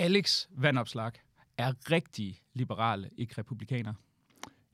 Alex 0.00 0.46
Vandopslag 0.50 1.12
er 1.58 1.90
rigtig 1.90 2.42
liberale, 2.54 3.10
ikke 3.16 3.34
republikaner? 3.38 3.94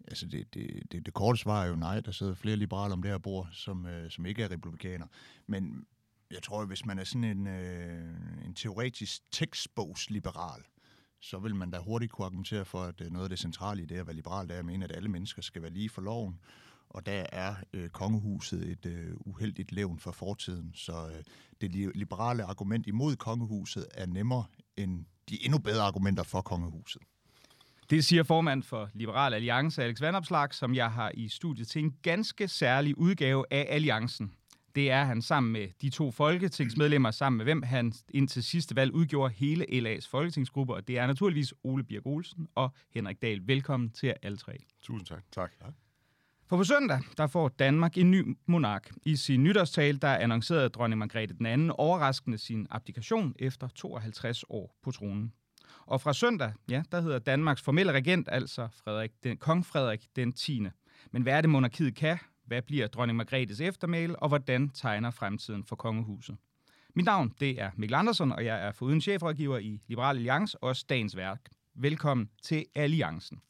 Altså 0.09 0.27
det, 0.27 0.55
det, 0.55 0.93
det, 0.93 1.07
det 1.07 1.15
korte 1.15 1.39
svar 1.39 1.63
er 1.63 1.69
jo 1.69 1.77
nej. 1.77 2.01
Der 2.01 2.13
sidder 2.13 2.35
flere 2.35 2.57
liberale 2.57 2.93
om 2.93 3.03
det 3.03 3.11
her 3.11 3.19
bord, 3.19 3.49
som, 3.53 3.87
øh, 3.87 4.11
som 4.11 4.27
ikke 4.27 4.43
er 4.43 4.51
republikaner. 4.51 5.07
Men 5.47 5.87
jeg 6.31 6.43
tror, 6.43 6.61
at 6.63 6.67
hvis 6.69 6.87
man 6.87 6.99
er 6.99 7.05
sådan 7.05 7.25
en, 7.25 7.47
øh, 7.47 8.15
en 8.45 8.55
teoretisk 8.55 9.23
tekstbogsliberal, 9.33 10.63
så 11.21 11.39
vil 11.39 11.55
man 11.55 11.71
da 11.71 11.79
hurtigt 11.79 12.13
kunne 12.13 12.25
argumentere 12.25 12.65
for, 12.65 12.83
at 12.83 13.01
øh, 13.01 13.11
noget 13.11 13.25
af 13.25 13.31
det 13.31 13.39
centrale 13.39 13.83
i 13.83 13.87
det 13.87 13.97
at 13.97 14.07
være 14.07 14.17
liberal, 14.17 14.49
det 14.49 14.55
er 14.55 14.59
at 14.59 14.65
mene, 14.65 14.85
at 14.85 14.93
alle 14.93 15.09
mennesker 15.09 15.43
skal 15.43 15.63
være 15.63 15.73
lige 15.73 15.89
for 15.89 16.03
loven. 16.03 16.41
Og 16.89 17.07
der 17.07 17.27
er 17.33 17.55
øh, 17.73 17.89
kongehuset 17.89 18.71
et 18.71 18.87
øh, 18.87 19.15
uheldigt 19.17 19.73
levn 19.73 19.99
for 19.99 20.13
fortiden. 20.13 20.71
Så 20.75 21.09
øh, 21.09 21.25
det 21.61 21.97
liberale 21.97 22.45
argument 22.45 22.87
imod 22.87 23.17
kongehuset 23.17 23.87
er 23.95 24.07
nemmere 24.07 24.45
end 24.77 25.05
de 25.31 25.45
endnu 25.45 25.59
bedre 25.59 25.83
argumenter 25.83 26.23
for 26.23 26.41
kongehuset. 26.41 27.03
Det 27.91 28.05
siger 28.05 28.23
formand 28.23 28.63
for 28.63 28.91
Liberal 28.95 29.35
Alliance, 29.35 29.83
Alex 29.85 30.01
Vandopslag, 30.01 30.55
som 30.55 30.75
jeg 30.75 30.93
har 30.93 31.11
i 31.15 31.29
studiet 31.29 31.69
til 31.69 31.85
en 31.85 31.95
ganske 32.03 32.49
særlig 32.49 32.99
udgave 32.99 33.45
af 33.51 33.67
Alliancen. 33.69 34.33
Det 34.75 34.91
er 34.91 35.05
han 35.05 35.23
sammen 35.23 35.53
med 35.53 35.69
de 35.83 35.91
to 35.91 36.11
folketingsmedlemmer, 36.11 37.11
sammen 37.11 37.37
med 37.37 37.45
hvem 37.45 37.63
han 37.63 37.93
indtil 38.11 38.43
sidste 38.43 38.77
valg 38.77 38.93
udgjorde 38.93 39.35
hele 39.35 39.65
LA's 39.65 40.09
folketingsgruppe, 40.11 40.75
og 40.75 40.89
det 40.89 40.99
er 40.99 41.07
naturligvis 41.07 41.55
Ole 41.65 41.85
Birk 41.85 42.07
Olsen 42.07 42.49
og 42.55 42.71
Henrik 42.95 43.23
Dahl. 43.23 43.49
Velkommen 43.49 43.91
til 43.91 44.07
jer 44.07 44.15
alle 44.23 44.39
tre. 44.39 44.59
Tusind 44.83 45.07
tak. 45.07 45.23
Tak. 45.33 45.53
For 46.49 46.57
på 46.57 46.65
søndag, 46.65 47.01
der 47.17 47.27
får 47.27 47.49
Danmark 47.49 47.99
en 47.99 48.11
ny 48.11 48.37
monark. 48.47 48.91
I 49.03 49.17
sin 49.17 49.45
nytårstale, 49.45 49.99
der 49.99 50.17
annoncerede 50.17 50.69
dronning 50.69 50.99
Margrethe 50.99 51.35
den 51.39 51.47
anden 51.47 51.71
overraskende 51.71 52.39
sin 52.39 52.67
abdikation 52.71 53.35
efter 53.39 53.69
52 53.69 54.45
år 54.49 54.77
på 54.83 54.91
tronen. 54.91 55.33
Og 55.87 56.01
fra 56.01 56.13
søndag, 56.13 56.53
ja, 56.71 56.83
der 56.93 57.01
hedder 57.01 57.19
Danmarks 57.19 57.63
formelle 57.63 57.93
regent 57.93 58.29
altså 58.33 58.69
Frederik 58.85 59.11
den, 59.23 59.37
kong 59.37 59.67
Frederik 59.67 60.07
den 60.17 60.33
10. 60.33 60.63
Men 61.13 61.23
hvad 61.23 61.33
er 61.33 61.41
det, 61.41 61.51
monarkiet 61.51 61.95
kan? 61.95 62.19
Hvad 62.45 62.63
bliver 62.63 62.87
dronning 62.87 63.17
Margrethes 63.17 63.61
eftermæle, 63.61 64.19
og 64.19 64.29
hvordan 64.29 64.69
tegner 64.69 65.11
fremtiden 65.11 65.65
for 65.65 65.77
kongehuset? 65.77 66.37
Mit 66.95 67.05
navn, 67.05 67.35
det 67.41 67.61
er 67.61 67.71
Mikkel 67.77 67.95
Andersen, 67.95 68.33
og 68.33 68.45
jeg 68.45 68.67
er 68.67 68.73
foruden 68.73 69.01
chefrådgiver 69.01 69.59
i 69.59 69.83
Liberal 69.87 70.17
Alliance, 70.17 70.63
og 70.63 70.77
dagens 70.89 71.17
værk. 71.17 71.41
Velkommen 71.75 72.31
til 72.43 72.65
Alliancen. 72.75 73.41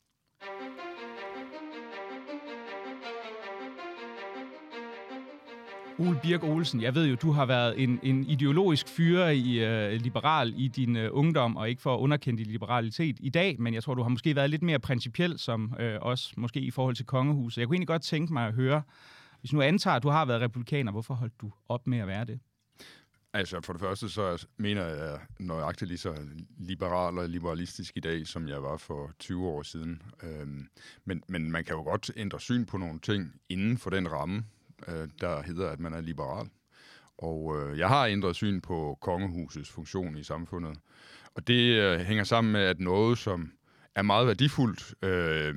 Ole 5.99 6.19
Birk 6.23 6.43
Olsen, 6.43 6.83
jeg 6.83 6.95
ved 6.95 7.07
jo, 7.07 7.15
du 7.15 7.31
har 7.33 7.47
været 7.47 7.83
en, 7.83 8.01
en 8.03 8.25
ideologisk 8.25 8.89
fyre 8.89 9.37
i 9.37 9.65
uh, 9.65 9.93
liberal 9.93 10.55
i 10.57 10.69
din 10.69 10.97
uh, 10.97 11.03
ungdom, 11.11 11.57
og 11.57 11.71
ikke 11.71 11.83
for 11.83 11.95
at 11.95 11.99
underkende 11.99 12.45
din 12.45 12.53
liberalitet 12.53 13.17
i 13.21 13.31
dag, 13.31 13.61
men 13.61 13.75
jeg 13.75 13.83
tror, 13.83 13.95
du 13.95 14.03
har 14.03 14.09
måske 14.09 14.37
været 14.37 14.51
lidt 14.51 14.63
mere 14.63 14.79
principiel 14.79 15.39
som 15.39 15.75
uh, 15.81 15.85
os, 16.01 16.37
måske 16.37 16.61
i 16.61 16.71
forhold 16.71 16.95
til 16.95 17.07
kongehuset. 17.07 17.59
Jeg 17.59 17.67
kunne 17.67 17.75
egentlig 17.75 17.89
godt 17.89 18.03
tænke 18.03 18.33
mig 18.33 18.47
at 18.47 18.55
høre, 18.55 18.83
hvis 19.41 19.53
nu 19.53 19.61
antager, 19.61 19.97
at 19.97 20.03
du 20.03 20.09
har 20.09 20.25
været 20.25 20.41
republikaner, 20.41 20.93
hvorfor 20.93 21.15
holdt 21.15 21.41
du 21.41 21.51
op 21.69 21.87
med 21.87 21.99
at 21.99 22.07
være 22.07 22.25
det? 22.25 22.41
Altså, 23.33 23.61
for 23.61 23.73
det 23.73 23.83
første, 23.83 24.09
så 24.09 24.47
mener 24.57 24.85
jeg 24.85 25.21
nøjagtigt 25.39 25.89
lige 25.89 25.99
så 25.99 26.15
liberal 26.59 27.19
og 27.19 27.29
liberalistisk 27.29 27.97
i 27.97 28.01
dag, 28.01 28.27
som 28.27 28.49
jeg 28.49 28.63
var 28.63 28.77
for 28.77 29.11
20 29.19 29.47
år 29.47 29.63
siden. 29.63 30.03
Øhm, 30.23 30.69
men, 31.05 31.23
men 31.29 31.51
man 31.51 31.65
kan 31.65 31.77
jo 31.77 31.83
godt 31.83 32.11
ændre 32.17 32.41
syn 32.41 32.65
på 32.65 32.79
nogle 32.79 32.99
ting 33.01 33.33
inden 33.49 33.79
for 33.79 33.91
den 33.91 34.13
ramme, 34.13 34.45
øh, 34.89 35.09
der 35.21 35.43
hedder, 35.43 35.71
at 35.71 35.81
man 35.81 35.93
er 35.93 36.01
liberal. 36.01 36.49
Og 37.19 37.57
øh, 37.59 37.79
jeg 37.79 37.89
har 37.89 38.07
ændret 38.07 38.37
syn 38.37 38.61
på 38.61 38.99
kongehusets 39.01 39.71
funktion 39.71 40.17
i 40.17 40.23
samfundet. 40.23 40.79
Og 41.35 41.47
det 41.47 41.81
øh, 41.81 42.01
hænger 42.01 42.25
sammen 42.25 42.53
med, 42.53 42.61
at 42.61 42.81
noget, 42.81 43.19
som 43.19 43.53
er 43.95 44.03
meget 44.03 44.27
værdifuldt, 44.27 44.95
øh, 45.03 45.55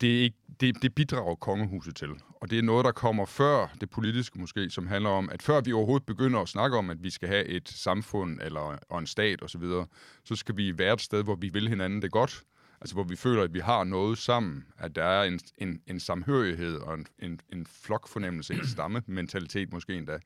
det, 0.00 0.34
det, 0.60 0.82
det 0.82 0.94
bidrager 0.94 1.34
kongehuset 1.34 1.96
til. 1.96 2.10
Og 2.40 2.50
det 2.50 2.58
er 2.58 2.62
noget, 2.62 2.84
der 2.84 2.92
kommer 2.92 3.24
før 3.26 3.74
det 3.80 3.90
politiske 3.90 4.40
måske, 4.40 4.70
som 4.70 4.86
handler 4.86 5.10
om, 5.10 5.30
at 5.30 5.42
før 5.42 5.60
vi 5.60 5.72
overhovedet 5.72 6.06
begynder 6.06 6.40
at 6.40 6.48
snakke 6.48 6.76
om, 6.76 6.90
at 6.90 7.02
vi 7.02 7.10
skal 7.10 7.28
have 7.28 7.44
et 7.44 7.68
samfund 7.68 8.40
eller, 8.42 8.78
og 8.88 8.98
en 8.98 9.06
stat 9.06 9.42
osv., 9.42 9.48
så, 9.48 9.58
videre, 9.58 9.86
så 10.24 10.36
skal 10.36 10.56
vi 10.56 10.78
være 10.78 10.92
et 10.92 11.00
sted, 11.00 11.24
hvor 11.24 11.34
vi 11.34 11.48
vil 11.48 11.68
hinanden 11.68 12.02
det 12.02 12.10
godt. 12.10 12.42
Altså 12.84 12.94
hvor 12.94 13.04
vi 13.04 13.16
føler, 13.16 13.42
at 13.42 13.54
vi 13.54 13.60
har 13.60 13.84
noget 13.84 14.18
sammen, 14.18 14.64
at 14.78 14.96
der 14.96 15.04
er 15.04 15.22
en, 15.22 15.40
en, 15.58 15.80
en 15.86 16.00
samhørighed 16.00 16.76
og 16.76 16.94
en, 16.94 17.06
en, 17.18 17.40
en 17.52 17.66
flokfornemmelse, 17.66 18.54
en 18.54 18.66
stammementalitet 18.66 19.72
måske 19.72 19.94
endda. 19.94 20.18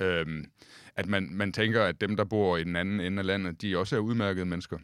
Øhm, 0.00 0.44
at 0.96 1.06
man, 1.06 1.28
man 1.32 1.52
tænker, 1.52 1.82
at 1.82 2.00
dem, 2.00 2.16
der 2.16 2.24
bor 2.24 2.56
i 2.56 2.64
den 2.64 2.76
anden 2.76 3.00
ende 3.00 3.18
af 3.18 3.26
landet, 3.26 3.62
de 3.62 3.78
også 3.78 3.96
er 3.96 4.00
udmærkede 4.00 4.46
mennesker. 4.46 4.78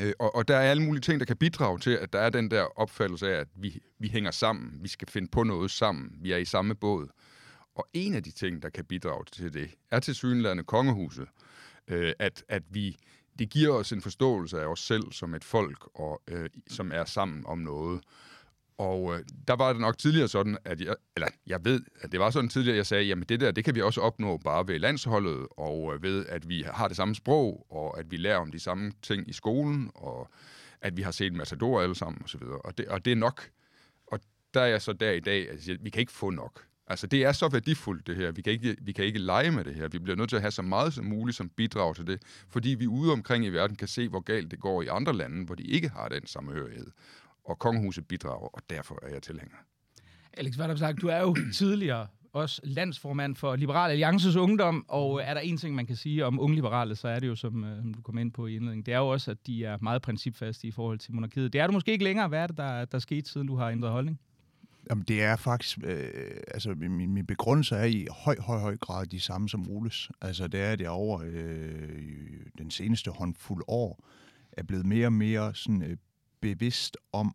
Øh, 0.00 0.12
og, 0.18 0.34
og 0.34 0.48
der 0.48 0.56
er 0.56 0.70
alle 0.70 0.82
mulige 0.82 1.00
ting, 1.00 1.20
der 1.20 1.26
kan 1.26 1.36
bidrage 1.36 1.78
til, 1.78 1.90
at 1.90 2.12
der 2.12 2.18
er 2.18 2.30
den 2.30 2.50
der 2.50 2.62
opfattelse 2.78 3.34
af, 3.34 3.40
at 3.40 3.48
vi, 3.54 3.82
vi 3.98 4.08
hænger 4.08 4.30
sammen, 4.30 4.78
vi 4.82 4.88
skal 4.88 5.08
finde 5.08 5.28
på 5.28 5.42
noget 5.42 5.70
sammen, 5.70 6.10
vi 6.20 6.32
er 6.32 6.36
i 6.36 6.44
samme 6.44 6.74
båd. 6.74 7.08
Og 7.74 7.88
en 7.92 8.14
af 8.14 8.22
de 8.22 8.30
ting, 8.30 8.62
der 8.62 8.68
kan 8.68 8.84
bidrage 8.84 9.24
til 9.32 9.54
det, 9.54 9.70
er 9.90 10.00
til 10.00 10.14
synlærende 10.14 10.64
kongehuset. 10.64 11.28
Øh, 11.88 12.12
at, 12.18 12.44
at 12.48 12.62
vi 12.70 12.96
det 13.38 13.50
giver 13.50 13.72
os 13.74 13.92
en 13.92 14.00
forståelse 14.00 14.60
af 14.60 14.66
os 14.66 14.80
selv 14.80 15.12
som 15.12 15.34
et 15.34 15.44
folk, 15.44 15.88
og 15.94 16.22
øh, 16.28 16.50
som 16.66 16.92
er 16.94 17.04
sammen 17.04 17.46
om 17.46 17.58
noget. 17.58 18.00
Og 18.78 19.14
øh, 19.14 19.24
der 19.48 19.56
var 19.56 19.72
det 19.72 19.80
nok 19.80 19.98
tidligere 19.98 20.28
sådan, 20.28 20.58
at 20.64 20.80
jeg, 20.80 20.94
eller 21.16 21.28
jeg 21.46 21.64
ved, 21.64 21.80
at 22.00 22.12
det 22.12 22.20
var 22.20 22.30
sådan 22.30 22.48
tidligere, 22.48 22.76
jeg 22.76 22.86
sagde, 22.86 23.04
jamen 23.04 23.24
det 23.28 23.40
der, 23.40 23.50
det 23.50 23.64
kan 23.64 23.74
vi 23.74 23.82
også 23.82 24.00
opnå 24.00 24.36
bare 24.36 24.68
ved 24.68 24.78
landsholdet, 24.78 25.46
og 25.50 25.94
øh, 25.94 26.02
ved, 26.02 26.26
at 26.26 26.48
vi 26.48 26.64
har 26.66 26.88
det 26.88 26.96
samme 26.96 27.14
sprog, 27.14 27.66
og 27.70 27.98
at 27.98 28.10
vi 28.10 28.16
lærer 28.16 28.38
om 28.38 28.50
de 28.50 28.60
samme 28.60 28.92
ting 29.02 29.28
i 29.28 29.32
skolen, 29.32 29.90
og 29.94 30.28
at 30.80 30.96
vi 30.96 31.02
har 31.02 31.10
set 31.10 31.32
Matador 31.32 31.80
alle 31.82 31.94
sammen, 31.94 32.22
osv. 32.24 32.42
Og 32.42 32.78
det, 32.78 32.88
og 32.88 33.04
det 33.04 33.10
er 33.10 33.16
nok. 33.16 33.50
Og 34.06 34.20
der 34.54 34.60
er 34.60 34.66
jeg 34.66 34.82
så 34.82 34.92
der 34.92 35.10
i 35.10 35.20
dag, 35.20 35.50
at 35.50 35.68
vi 35.80 35.90
kan 35.90 36.00
ikke 36.00 36.12
få 36.12 36.30
nok. 36.30 36.64
Altså, 36.86 37.06
det 37.06 37.24
er 37.24 37.32
så 37.32 37.48
værdifuldt, 37.48 38.06
det 38.06 38.16
her. 38.16 38.32
Vi 38.32 38.42
kan, 38.42 38.52
ikke, 38.52 38.76
vi 38.80 38.92
kan 38.92 39.04
ikke 39.04 39.18
lege 39.18 39.50
med 39.50 39.64
det 39.64 39.74
her. 39.74 39.88
Vi 39.88 39.98
bliver 39.98 40.16
nødt 40.16 40.28
til 40.28 40.36
at 40.36 40.42
have 40.42 40.50
så 40.50 40.62
meget 40.62 40.94
som 40.94 41.04
muligt 41.04 41.36
som 41.36 41.48
bidrag 41.48 41.96
til 41.96 42.06
det, 42.06 42.22
fordi 42.48 42.68
vi 42.68 42.86
ude 42.86 43.12
omkring 43.12 43.44
i 43.44 43.48
verden 43.48 43.76
kan 43.76 43.88
se, 43.88 44.08
hvor 44.08 44.20
galt 44.20 44.50
det 44.50 44.60
går 44.60 44.82
i 44.82 44.86
andre 44.86 45.12
lande, 45.12 45.46
hvor 45.46 45.54
de 45.54 45.62
ikke 45.62 45.88
har 45.88 46.08
den 46.08 46.26
samhørighed. 46.26 46.86
Og 47.44 47.58
kongehuset 47.58 48.06
bidrager, 48.06 48.54
og 48.54 48.62
derfor 48.70 48.98
er 49.02 49.08
jeg 49.08 49.22
tilhænger. 49.22 49.56
Alex 50.32 50.54
sagt, 50.78 51.02
du 51.02 51.08
er 51.08 51.20
jo 51.20 51.36
tidligere 51.58 52.06
også 52.32 52.60
landsformand 52.64 53.36
for 53.36 53.56
Liberal 53.56 53.90
Alliances 53.90 54.36
Ungdom, 54.36 54.84
og 54.88 55.22
er 55.22 55.34
der 55.34 55.40
en 55.40 55.56
ting, 55.56 55.74
man 55.74 55.86
kan 55.86 55.96
sige 55.96 56.26
om 56.26 56.40
unge 56.40 56.54
liberale, 56.54 56.96
så 56.96 57.08
er 57.08 57.20
det 57.20 57.26
jo, 57.26 57.34
som, 57.34 57.64
øh, 57.64 57.82
som 57.82 57.94
du 57.94 58.02
kom 58.02 58.18
ind 58.18 58.32
på 58.32 58.46
i 58.46 58.54
indledningen, 58.54 58.86
det 58.86 58.94
er 58.94 58.98
jo 58.98 59.08
også, 59.08 59.30
at 59.30 59.46
de 59.46 59.64
er 59.64 59.78
meget 59.80 60.02
principfaste 60.02 60.66
i 60.66 60.70
forhold 60.70 60.98
til 60.98 61.14
monarkiet. 61.14 61.52
Det 61.52 61.60
er 61.60 61.66
du 61.66 61.72
måske 61.72 61.92
ikke 61.92 62.04
længere. 62.04 62.28
Hvad 62.28 62.42
er 62.42 62.46
det, 62.46 62.56
der, 62.56 62.84
der 62.84 62.98
skete, 62.98 63.30
siden 63.30 63.46
du 63.46 63.56
har 63.56 63.68
ændret 63.68 63.92
holdning? 63.92 64.20
Jamen, 64.90 65.04
det 65.08 65.22
er 65.22 65.36
faktisk, 65.36 65.78
øh, 65.84 66.36
altså 66.48 66.74
min, 66.74 67.14
min 67.14 67.26
begrundelse 67.26 67.76
er 67.76 67.84
i 67.84 68.06
høj, 68.10 68.36
høj, 68.40 68.58
høj 68.58 68.76
grad 68.76 69.06
de 69.06 69.20
samme 69.20 69.48
som 69.48 69.70
Oles. 69.70 70.10
Altså 70.20 70.48
det 70.48 70.60
er 70.60 70.70
at 70.70 70.80
jeg 70.80 70.90
over 70.90 71.22
øh, 71.24 72.46
den 72.58 72.70
seneste 72.70 73.10
håndfuld 73.10 73.64
år, 73.68 74.04
er 74.52 74.62
blevet 74.62 74.86
mere 74.86 75.06
og 75.06 75.12
mere 75.12 75.54
sådan, 75.54 75.82
øh, 75.82 75.96
bevidst 76.40 76.96
om 77.12 77.34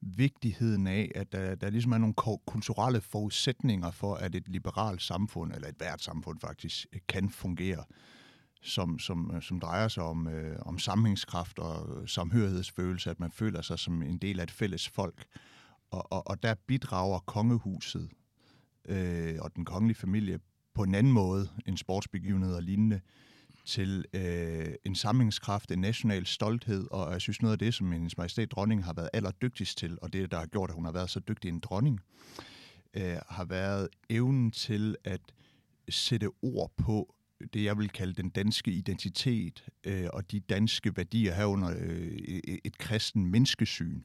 vigtigheden 0.00 0.86
af, 0.86 1.12
at 1.14 1.32
der, 1.32 1.54
der 1.54 1.70
ligesom 1.70 1.92
er 1.92 1.98
nogle 1.98 2.14
kulturelle 2.46 3.00
forudsætninger 3.00 3.90
for, 3.90 4.14
at 4.14 4.34
et 4.34 4.48
liberalt 4.48 5.02
samfund, 5.02 5.52
eller 5.52 5.68
et 5.68 5.74
hvert 5.78 6.02
samfund 6.02 6.40
faktisk, 6.40 6.86
øh, 6.92 7.00
kan 7.08 7.30
fungere, 7.30 7.84
som, 8.62 8.98
som, 8.98 9.30
øh, 9.34 9.42
som 9.42 9.60
drejer 9.60 9.88
sig 9.88 10.02
om, 10.02 10.28
øh, 10.28 10.56
om 10.60 10.78
sammenhængskraft 10.78 11.58
og 11.58 12.08
samhørighedsfølelse, 12.08 13.10
at 13.10 13.20
man 13.20 13.32
føler 13.32 13.62
sig 13.62 13.78
som 13.78 14.02
en 14.02 14.18
del 14.18 14.40
af 14.40 14.42
et 14.42 14.50
fælles 14.50 14.88
folk. 14.88 15.26
Og, 15.90 16.12
og, 16.12 16.28
og 16.28 16.42
der 16.42 16.54
bidrager 16.66 17.18
kongehuset 17.18 18.10
øh, 18.88 19.36
og 19.40 19.56
den 19.56 19.64
kongelige 19.64 19.98
familie 19.98 20.38
på 20.74 20.82
en 20.82 20.94
anden 20.94 21.12
måde 21.12 21.48
end 21.66 21.76
sportsbegivenheder 21.76 22.56
og 22.56 22.62
lignende 22.62 23.00
til 23.64 24.04
øh, 24.14 24.74
en 24.84 24.94
samlingskraft, 24.94 25.70
en 25.70 25.78
national 25.78 26.26
stolthed, 26.26 26.88
og 26.90 27.12
jeg 27.12 27.20
synes 27.20 27.42
noget 27.42 27.52
af 27.52 27.58
det, 27.58 27.74
som 27.74 27.92
hendes 27.92 28.16
majestæt 28.16 28.50
dronning 28.50 28.84
har 28.84 28.92
været 28.92 29.10
allerdygtigst 29.12 29.78
til, 29.78 29.98
og 30.02 30.12
det, 30.12 30.30
der 30.30 30.38
har 30.38 30.46
gjort, 30.46 30.70
at 30.70 30.74
hun 30.74 30.84
har 30.84 30.92
været 30.92 31.10
så 31.10 31.20
dygtig 31.20 31.48
en 31.48 31.60
dronning, 31.60 32.00
øh, 32.94 33.16
har 33.28 33.44
været 33.44 33.88
evnen 34.10 34.50
til 34.50 34.96
at 35.04 35.20
sætte 35.88 36.30
ord 36.42 36.72
på 36.76 37.14
det, 37.52 37.64
jeg 37.64 37.78
vil 37.78 37.88
kalde 37.88 38.22
den 38.22 38.30
danske 38.30 38.70
identitet 38.70 39.64
øh, 39.84 40.08
og 40.12 40.30
de 40.30 40.40
danske 40.40 40.96
værdier 40.96 41.34
herunder 41.34 41.74
øh, 41.78 42.18
et 42.64 42.78
kristen 42.78 43.26
menneskesyn 43.26 44.02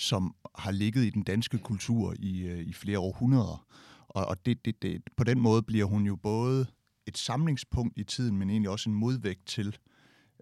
som 0.00 0.34
har 0.58 0.70
ligget 0.70 1.04
i 1.04 1.10
den 1.10 1.22
danske 1.22 1.58
kultur 1.58 2.14
i, 2.18 2.42
øh, 2.42 2.58
i 2.58 2.72
flere 2.72 2.98
århundreder. 2.98 3.66
Og, 4.08 4.26
og 4.26 4.46
det, 4.46 4.64
det, 4.64 4.82
det, 4.82 5.02
på 5.16 5.24
den 5.24 5.40
måde 5.40 5.62
bliver 5.62 5.84
hun 5.84 6.06
jo 6.06 6.16
både 6.16 6.66
et 7.06 7.18
samlingspunkt 7.18 7.98
i 7.98 8.04
tiden, 8.04 8.36
men 8.36 8.50
egentlig 8.50 8.70
også 8.70 8.90
en 8.90 8.96
modvægt 8.96 9.46
til, 9.46 9.76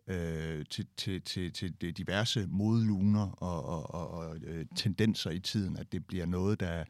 øh, 0.06 0.64
til, 0.70 0.86
til, 0.96 1.22
til, 1.22 1.52
til 1.52 1.80
de 1.80 1.92
diverse 1.92 2.46
modluner 2.46 3.30
og, 3.30 3.64
og, 3.64 3.94
og, 3.94 4.10
og 4.10 4.36
øh, 4.36 4.66
tendenser 4.76 5.30
i 5.30 5.40
tiden, 5.40 5.76
at 5.76 5.92
det 5.92 6.06
bliver 6.06 6.26
noget, 6.26 6.60
der, 6.60 6.84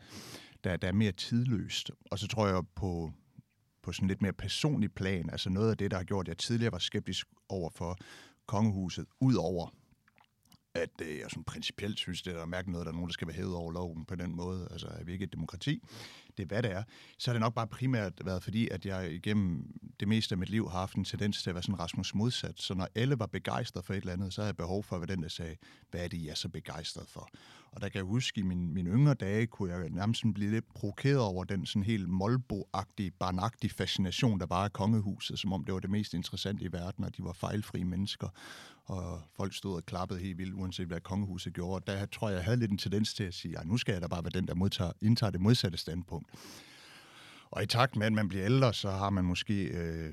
der, 0.64 0.76
der 0.76 0.88
er 0.88 0.92
mere 0.92 1.12
tidløst. 1.12 1.90
Og 2.10 2.18
så 2.18 2.28
tror 2.28 2.46
jeg 2.46 2.62
på, 2.74 3.12
på 3.82 3.92
sådan 3.92 4.08
lidt 4.08 4.22
mere 4.22 4.32
personlig 4.32 4.92
plan, 4.92 5.30
altså 5.30 5.50
noget 5.50 5.70
af 5.70 5.76
det, 5.76 5.90
der 5.90 5.96
har 5.96 6.04
gjort, 6.04 6.24
at 6.24 6.28
jeg 6.28 6.38
tidligere 6.38 6.72
var 6.72 6.78
skeptisk 6.78 7.28
over 7.48 7.70
for 7.70 7.98
kongehuset, 8.46 9.06
ud 9.20 9.34
over 9.34 9.70
at 10.78 10.90
øh, 11.02 11.18
jeg 11.18 11.30
sådan 11.30 11.44
principielt 11.44 11.98
synes, 11.98 12.22
det 12.22 12.34
er 12.34 12.46
mærkeligt 12.46 12.72
noget, 12.72 12.82
at 12.82 12.86
der 12.86 12.92
er 12.92 12.96
nogen, 12.96 13.08
der 13.08 13.12
skal 13.12 13.28
være 13.28 13.36
hævet 13.36 13.54
over 13.54 13.72
loven 13.72 14.04
på 14.04 14.14
den 14.14 14.36
måde. 14.36 14.68
Altså, 14.70 14.86
er 14.86 15.04
vi 15.04 15.12
ikke 15.12 15.24
et 15.24 15.32
demokrati? 15.32 15.82
Det 16.38 16.46
hvad 16.46 16.62
det 16.62 16.72
er. 16.72 16.82
Så 17.18 17.30
har 17.30 17.32
det 17.32 17.40
nok 17.40 17.54
bare 17.54 17.66
primært 17.66 18.12
været 18.24 18.42
fordi, 18.42 18.68
at 18.68 18.86
jeg 18.86 19.12
igennem 19.12 19.64
det 20.00 20.08
meste 20.08 20.32
af 20.32 20.38
mit 20.38 20.48
liv 20.48 20.70
har 20.70 20.78
haft 20.78 20.96
en 20.96 21.04
tendens 21.04 21.42
til 21.42 21.50
at 21.50 21.54
være 21.54 21.62
sådan 21.62 21.80
Rasmus 21.80 22.14
modsat. 22.14 22.60
Så 22.60 22.74
når 22.74 22.88
alle 22.94 23.18
var 23.18 23.26
begejstrede 23.26 23.86
for 23.86 23.94
et 23.94 23.96
eller 23.96 24.12
andet, 24.12 24.32
så 24.32 24.40
havde 24.40 24.48
jeg 24.48 24.56
behov 24.56 24.84
for 24.84 24.96
at 24.96 25.00
være 25.00 25.16
den, 25.16 25.22
der 25.22 25.28
sagde, 25.28 25.56
hvad 25.90 26.04
er 26.04 26.08
det, 26.08 26.22
jeg 26.22 26.30
er 26.30 26.34
så 26.34 26.48
begejstret 26.48 27.08
for? 27.08 27.28
Og 27.72 27.80
der 27.80 27.88
kan 27.88 27.96
jeg 27.96 28.04
huske, 28.04 28.40
i 28.40 28.42
min, 28.42 28.74
mine 28.74 28.90
yngre 28.90 29.14
dage, 29.14 29.46
kunne 29.46 29.72
jeg 29.72 29.88
nærmest 29.90 30.24
blive 30.34 30.50
lidt 30.50 30.74
provokeret 30.74 31.20
over 31.20 31.44
den 31.44 31.66
sådan 31.66 31.82
helt 31.82 32.08
molbo-agtige, 32.08 33.10
barnagtige 33.18 33.70
fascination, 33.70 34.40
der 34.40 34.46
bare 34.46 34.64
er 34.64 34.68
kongehuset, 34.68 35.38
som 35.38 35.52
om 35.52 35.64
det 35.64 35.74
var 35.74 35.80
det 35.80 35.90
mest 35.90 36.14
interessante 36.14 36.64
i 36.64 36.72
verden, 36.72 37.04
og 37.04 37.16
de 37.16 37.24
var 37.24 37.32
fejlfrie 37.32 37.84
mennesker 37.84 38.28
og 38.88 39.22
folk 39.36 39.54
stod 39.54 39.76
og 39.76 39.86
klappede 39.86 40.20
helt 40.20 40.38
vildt, 40.38 40.54
uanset 40.54 40.86
hvad 40.86 41.00
kongehuset 41.00 41.54
gjorde. 41.54 41.92
Der 41.92 42.06
tror 42.06 42.28
jeg, 42.28 42.36
jeg 42.36 42.44
havde 42.44 42.56
lidt 42.56 42.70
en 42.70 42.78
tendens 42.78 43.14
til 43.14 43.24
at 43.24 43.34
sige, 43.34 43.58
at 43.58 43.66
nu 43.66 43.76
skal 43.76 43.92
jeg 43.92 44.02
da 44.02 44.06
bare 44.06 44.24
være 44.24 44.30
den, 44.34 44.48
der 44.48 44.54
modtager, 44.54 44.92
indtager 45.02 45.30
det 45.30 45.40
modsatte 45.40 45.78
standpunkt. 45.78 46.27
Og 47.50 47.62
i 47.62 47.66
takt 47.66 47.96
med, 47.96 48.06
at 48.06 48.12
man 48.12 48.28
bliver 48.28 48.44
ældre, 48.44 48.74
så 48.74 48.90
har 48.90 49.10
man 49.10 49.24
måske 49.24 49.64
øh, 49.64 50.12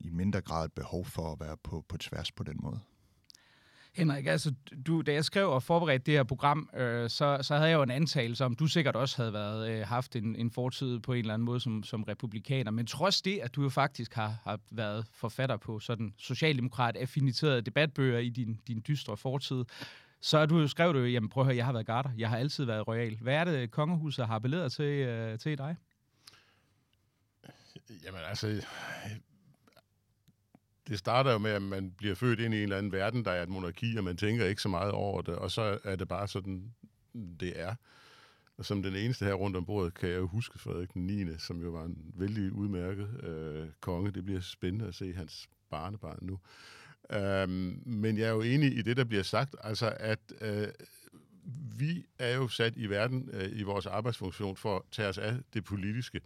i 0.00 0.10
mindre 0.10 0.40
grad 0.40 0.68
behov 0.68 1.04
for 1.04 1.32
at 1.32 1.40
være 1.40 1.56
på, 1.56 1.84
på 1.88 1.96
tværs 1.96 2.32
på 2.32 2.42
den 2.42 2.56
måde. 2.62 2.80
Henrik, 3.96 4.26
altså, 4.26 4.54
du, 4.86 5.02
da 5.02 5.12
jeg 5.12 5.24
skrev 5.24 5.50
og 5.50 5.62
forberedte 5.62 6.06
det 6.06 6.14
her 6.14 6.24
program, 6.24 6.70
øh, 6.76 7.10
så, 7.10 7.38
så 7.42 7.54
havde 7.56 7.68
jeg 7.68 7.76
jo 7.76 7.82
en 7.82 7.90
antagelse 7.90 8.44
om, 8.44 8.54
du 8.54 8.66
sikkert 8.66 8.96
også 8.96 9.16
havde 9.16 9.32
været, 9.32 9.70
øh, 9.70 9.86
haft 9.86 10.16
en, 10.16 10.36
en 10.36 10.50
fortid 10.50 11.00
på 11.00 11.12
en 11.12 11.18
eller 11.18 11.34
anden 11.34 11.46
måde 11.46 11.60
som, 11.60 11.82
som 11.82 12.02
republikaner. 12.02 12.70
Men 12.70 12.86
trods 12.86 13.22
det, 13.22 13.38
at 13.38 13.54
du 13.54 13.62
jo 13.62 13.68
faktisk 13.68 14.14
har, 14.14 14.34
har 14.44 14.58
været 14.70 15.06
forfatter 15.12 15.56
på 15.56 15.78
sådan 15.78 16.14
socialdemokrat-affiniterede 16.18 17.60
debatbøger 17.60 18.18
i 18.18 18.28
din, 18.28 18.60
din 18.66 18.82
dystre 18.88 19.16
fortid, 19.16 19.64
så 20.20 20.46
du, 20.46 20.68
skrev 20.68 20.92
du 20.92 20.98
jo, 20.98 21.06
jamen 21.06 21.28
prøv 21.28 21.40
at 21.40 21.46
høre, 21.46 21.56
jeg 21.56 21.64
har 21.64 21.72
været 21.72 21.86
garter, 21.86 22.10
jeg 22.18 22.28
har 22.28 22.36
altid 22.36 22.64
været 22.64 22.88
royal. 22.88 23.18
Hvad 23.20 23.34
er 23.34 23.44
det, 23.44 23.70
kongehuset 23.70 24.26
har 24.26 24.34
appelleret 24.34 24.72
til, 24.72 24.84
øh, 24.84 25.38
til 25.38 25.58
dig? 25.58 25.76
Jamen 28.04 28.20
altså, 28.28 28.66
det 30.88 30.98
starter 30.98 31.32
jo 31.32 31.38
med, 31.38 31.50
at 31.50 31.62
man 31.62 31.90
bliver 31.90 32.14
født 32.14 32.40
ind 32.40 32.54
i 32.54 32.56
en 32.56 32.62
eller 32.62 32.78
anden 32.78 32.92
verden, 32.92 33.24
der 33.24 33.30
er 33.30 33.42
et 33.42 33.48
monarki, 33.48 33.96
og 33.96 34.04
man 34.04 34.16
tænker 34.16 34.46
ikke 34.46 34.62
så 34.62 34.68
meget 34.68 34.92
over 34.92 35.22
det, 35.22 35.36
og 35.36 35.50
så 35.50 35.78
er 35.84 35.96
det 35.96 36.08
bare 36.08 36.28
sådan, 36.28 36.74
det 37.40 37.60
er. 37.60 37.74
Og 38.58 38.64
som 38.64 38.82
den 38.82 38.96
eneste 38.96 39.24
her 39.24 39.34
rundt 39.34 39.56
om 39.56 39.66
bordet, 39.66 39.94
kan 39.94 40.08
jeg 40.08 40.16
jo 40.16 40.26
huske 40.26 40.58
Frederik 40.58 40.94
den 40.94 41.06
9., 41.06 41.38
som 41.38 41.62
jo 41.62 41.70
var 41.70 41.84
en 41.84 42.12
vældig 42.14 42.52
udmærket 42.52 43.24
øh, 43.24 43.68
konge. 43.80 44.10
Det 44.10 44.24
bliver 44.24 44.40
spændende 44.40 44.86
at 44.86 44.94
se 44.94 45.12
hans 45.12 45.48
barnebarn 45.70 46.18
nu. 46.22 46.38
Øhm, 47.12 47.82
men 47.86 48.18
jeg 48.18 48.26
er 48.26 48.32
jo 48.32 48.40
enig 48.40 48.78
i 48.78 48.82
det, 48.82 48.96
der 48.96 49.04
bliver 49.04 49.22
sagt, 49.22 49.54
altså 49.60 49.96
at 50.00 50.18
øh, 50.40 50.68
vi 51.78 52.06
er 52.18 52.34
jo 52.36 52.48
sat 52.48 52.76
i 52.76 52.86
verden 52.86 53.30
øh, 53.32 53.58
i 53.58 53.62
vores 53.62 53.86
arbejdsfunktion 53.86 54.56
for 54.56 54.76
at 54.76 54.82
tage 54.92 55.08
os 55.08 55.18
af 55.18 55.34
det 55.54 55.64
politiske. 55.64 56.20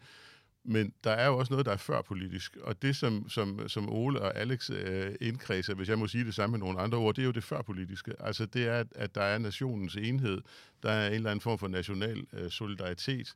Men 0.64 0.92
der 1.04 1.10
er 1.10 1.26
jo 1.26 1.38
også 1.38 1.52
noget, 1.52 1.66
der 1.66 1.72
er 1.72 1.76
før 1.76 2.02
politisk, 2.02 2.56
og 2.56 2.82
det, 2.82 2.96
som, 2.96 3.28
som, 3.28 3.68
som 3.68 3.88
Ole 3.88 4.20
og 4.20 4.36
Alex 4.36 4.70
øh, 4.70 5.14
indkredser, 5.20 5.74
hvis 5.74 5.88
jeg 5.88 5.98
må 5.98 6.06
sige 6.06 6.24
det 6.24 6.34
samme 6.34 6.58
med 6.58 6.66
nogle 6.66 6.80
andre 6.80 6.98
ord, 6.98 7.14
det 7.14 7.22
er 7.22 7.26
jo 7.26 7.32
det 7.32 7.44
før 7.44 7.62
politiske. 7.62 8.12
Altså 8.20 8.46
det 8.46 8.68
er, 8.68 8.84
at 8.94 9.14
der 9.14 9.22
er 9.22 9.38
nationens 9.38 9.96
enhed, 9.96 10.40
der 10.82 10.90
er 10.90 11.08
en 11.08 11.14
eller 11.14 11.30
anden 11.30 11.40
form 11.40 11.58
for 11.58 11.68
national 11.68 12.26
øh, 12.32 12.50
solidaritet, 12.50 13.34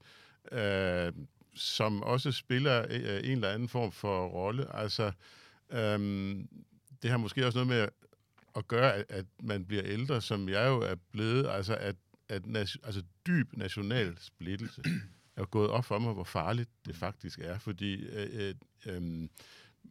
øh, 0.53 1.13
som 1.55 2.03
også 2.03 2.33
spiller 2.33 2.87
øh, 2.91 3.21
en 3.25 3.33
eller 3.33 3.49
anden 3.49 3.69
form 3.69 3.93
for 3.93 4.27
rolle. 4.27 4.77
Altså 4.77 5.13
øh, 5.73 6.35
det 7.05 7.11
har 7.11 7.19
måske 7.19 7.47
også 7.47 7.59
noget 7.59 7.69
med 7.69 7.89
at 8.57 8.69
gøre, 8.69 8.95
at, 8.95 9.05
at 9.09 9.27
man 9.43 9.65
bliver 9.65 9.83
ældre, 9.85 10.21
som 10.23 10.49
jeg 10.49 10.69
jo 10.69 10.81
er 10.81 10.95
blevet, 11.13 11.47
altså 11.47 11.77
at, 11.77 11.97
at 12.29 12.43
altså 12.57 13.03
dyb 13.27 13.57
national 13.57 14.17
splittelse 14.21 14.83
er 15.37 15.45
gået 15.45 15.71
op 15.71 15.85
for 15.85 15.99
mig, 15.99 16.13
hvor 16.13 16.25
farligt 16.25 16.71
det 16.87 16.97
faktisk 16.97 17.39
er, 17.39 17.59
fordi 17.59 17.95
øh, 17.95 18.29
øh, 18.33 18.55
øh, 18.87 19.29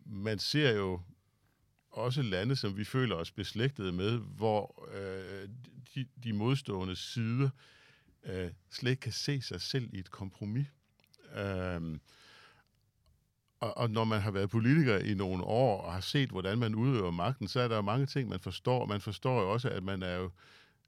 man 0.05 0.39
ser 0.39 0.71
jo 0.71 1.01
også 1.91 2.21
lande, 2.21 2.55
som 2.55 2.77
vi 2.77 2.83
føler 2.83 3.15
os 3.15 3.31
beslægtede 3.31 3.91
med, 3.91 4.17
hvor 4.17 4.87
øh, 4.93 5.49
de, 5.95 6.05
de 6.23 6.33
modstående 6.33 6.95
sider 6.95 7.49
øh, 8.23 8.51
slet 8.71 8.91
ikke 8.91 9.01
kan 9.01 9.11
se 9.11 9.41
sig 9.41 9.61
selv 9.61 9.89
i 9.93 9.99
et 9.99 10.11
kompromis. 10.11 10.67
Øh, 11.35 11.97
og, 13.63 13.77
og 13.77 13.89
når 13.89 14.03
man 14.03 14.21
har 14.21 14.31
været 14.31 14.49
politiker 14.49 14.97
i 14.97 15.13
nogle 15.13 15.43
år 15.43 15.81
og 15.81 15.93
har 15.93 16.01
set, 16.01 16.29
hvordan 16.29 16.57
man 16.57 16.75
udøver 16.75 17.11
magten, 17.11 17.47
så 17.47 17.59
er 17.59 17.67
der 17.67 17.75
jo 17.75 17.81
mange 17.81 18.05
ting, 18.05 18.29
man 18.29 18.39
forstår. 18.39 18.85
Man 18.85 19.01
forstår 19.01 19.41
jo 19.41 19.51
også, 19.53 19.69
at 19.69 19.83
man 19.83 20.03
er 20.03 20.15
jo 20.15 20.31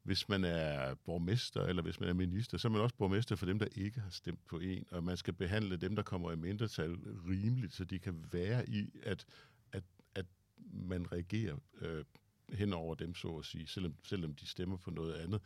hvis 0.04 0.30
man 0.30 0.44
er 0.44 0.96
borgmester, 0.96 1.62
eller 1.62 1.82
hvis 1.82 2.00
man 2.00 2.10
er 2.10 2.14
minister, 2.14 2.58
så 2.58 2.68
er 2.68 2.72
man 2.72 2.82
også 2.82 2.96
borgmester 2.96 3.36
for 3.36 3.46
dem, 3.46 3.60
der 3.60 3.68
ikke 3.76 4.00
har 4.00 4.10
stemt 4.10 4.46
på 4.46 4.60
en, 4.60 4.86
og 4.92 5.04
man 5.04 5.18
skal 5.18 5.34
behandle 5.34 5.78
dem, 5.78 5.96
der 5.96 6.04
kommer 6.04 6.32
i 6.32 6.36
mindretal, 6.36 6.98
rimeligt, 7.30 7.74
så 7.74 7.84
de 7.84 8.00
kan 8.00 8.26
være 8.32 8.70
i, 8.70 8.90
at, 9.04 9.26
at, 9.72 9.84
at 10.16 10.26
man 10.74 11.12
reagerer 11.12 11.56
øh, 11.82 12.06
hen 12.54 12.74
over 12.74 12.96
dem, 12.96 13.16
så 13.16 13.28
at 13.28 13.46
sige, 13.46 13.68
selvom, 13.68 13.96
selvom 14.04 14.36
de 14.36 14.48
stemmer 14.48 14.78
på 14.78 14.92
noget 14.92 15.14
andet. 15.14 15.42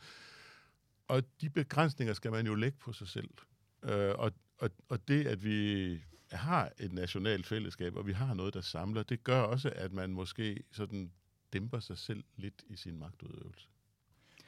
Og 1.08 1.22
de 1.40 1.50
begrænsninger 1.50 2.14
skal 2.14 2.30
man 2.30 2.46
jo 2.46 2.54
lægge 2.54 2.78
på 2.78 2.92
sig 2.92 3.08
selv. 3.08 3.30
Øh, 3.82 4.14
og, 4.18 4.32
og, 4.58 4.70
og 4.88 5.08
det, 5.08 5.26
at 5.26 5.44
vi 5.44 5.98
har 6.36 6.72
et 6.78 6.92
nationalt 6.92 7.46
fællesskab, 7.46 7.96
og 7.96 8.06
vi 8.06 8.12
har 8.12 8.34
noget, 8.34 8.54
der 8.54 8.60
samler, 8.60 9.02
det 9.02 9.24
gør 9.24 9.40
også, 9.40 9.72
at 9.76 9.92
man 9.92 10.10
måske 10.10 10.62
sådan 10.72 11.12
dæmper 11.52 11.80
sig 11.80 11.98
selv 11.98 12.24
lidt 12.36 12.64
i 12.66 12.76
sin 12.76 12.98
magtudøvelse. 12.98 13.68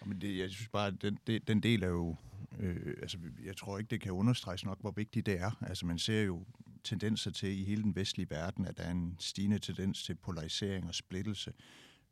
Men 0.06 0.20
det, 0.20 0.38
jeg 0.38 0.50
synes 0.50 0.68
bare, 0.68 0.86
at 0.86 1.02
den, 1.02 1.18
det, 1.26 1.48
den 1.48 1.60
del 1.60 1.82
er 1.82 1.88
jo... 1.88 2.16
Øh, 2.58 2.96
altså, 3.02 3.18
jeg 3.44 3.56
tror 3.56 3.78
ikke, 3.78 3.88
det 3.88 4.00
kan 4.00 4.12
understreges 4.12 4.64
nok, 4.64 4.80
hvor 4.80 4.90
vigtigt 4.90 5.26
det 5.26 5.40
er. 5.40 5.50
Altså, 5.60 5.86
man 5.86 5.98
ser 5.98 6.22
jo 6.22 6.46
tendenser 6.84 7.30
til 7.30 7.60
i 7.60 7.64
hele 7.64 7.82
den 7.82 7.96
vestlige 7.96 8.30
verden, 8.30 8.66
at 8.66 8.76
der 8.76 8.82
er 8.82 8.90
en 8.90 9.16
stigende 9.20 9.58
tendens 9.58 10.02
til 10.02 10.14
polarisering 10.14 10.88
og 10.88 10.94
splittelse. 10.94 11.52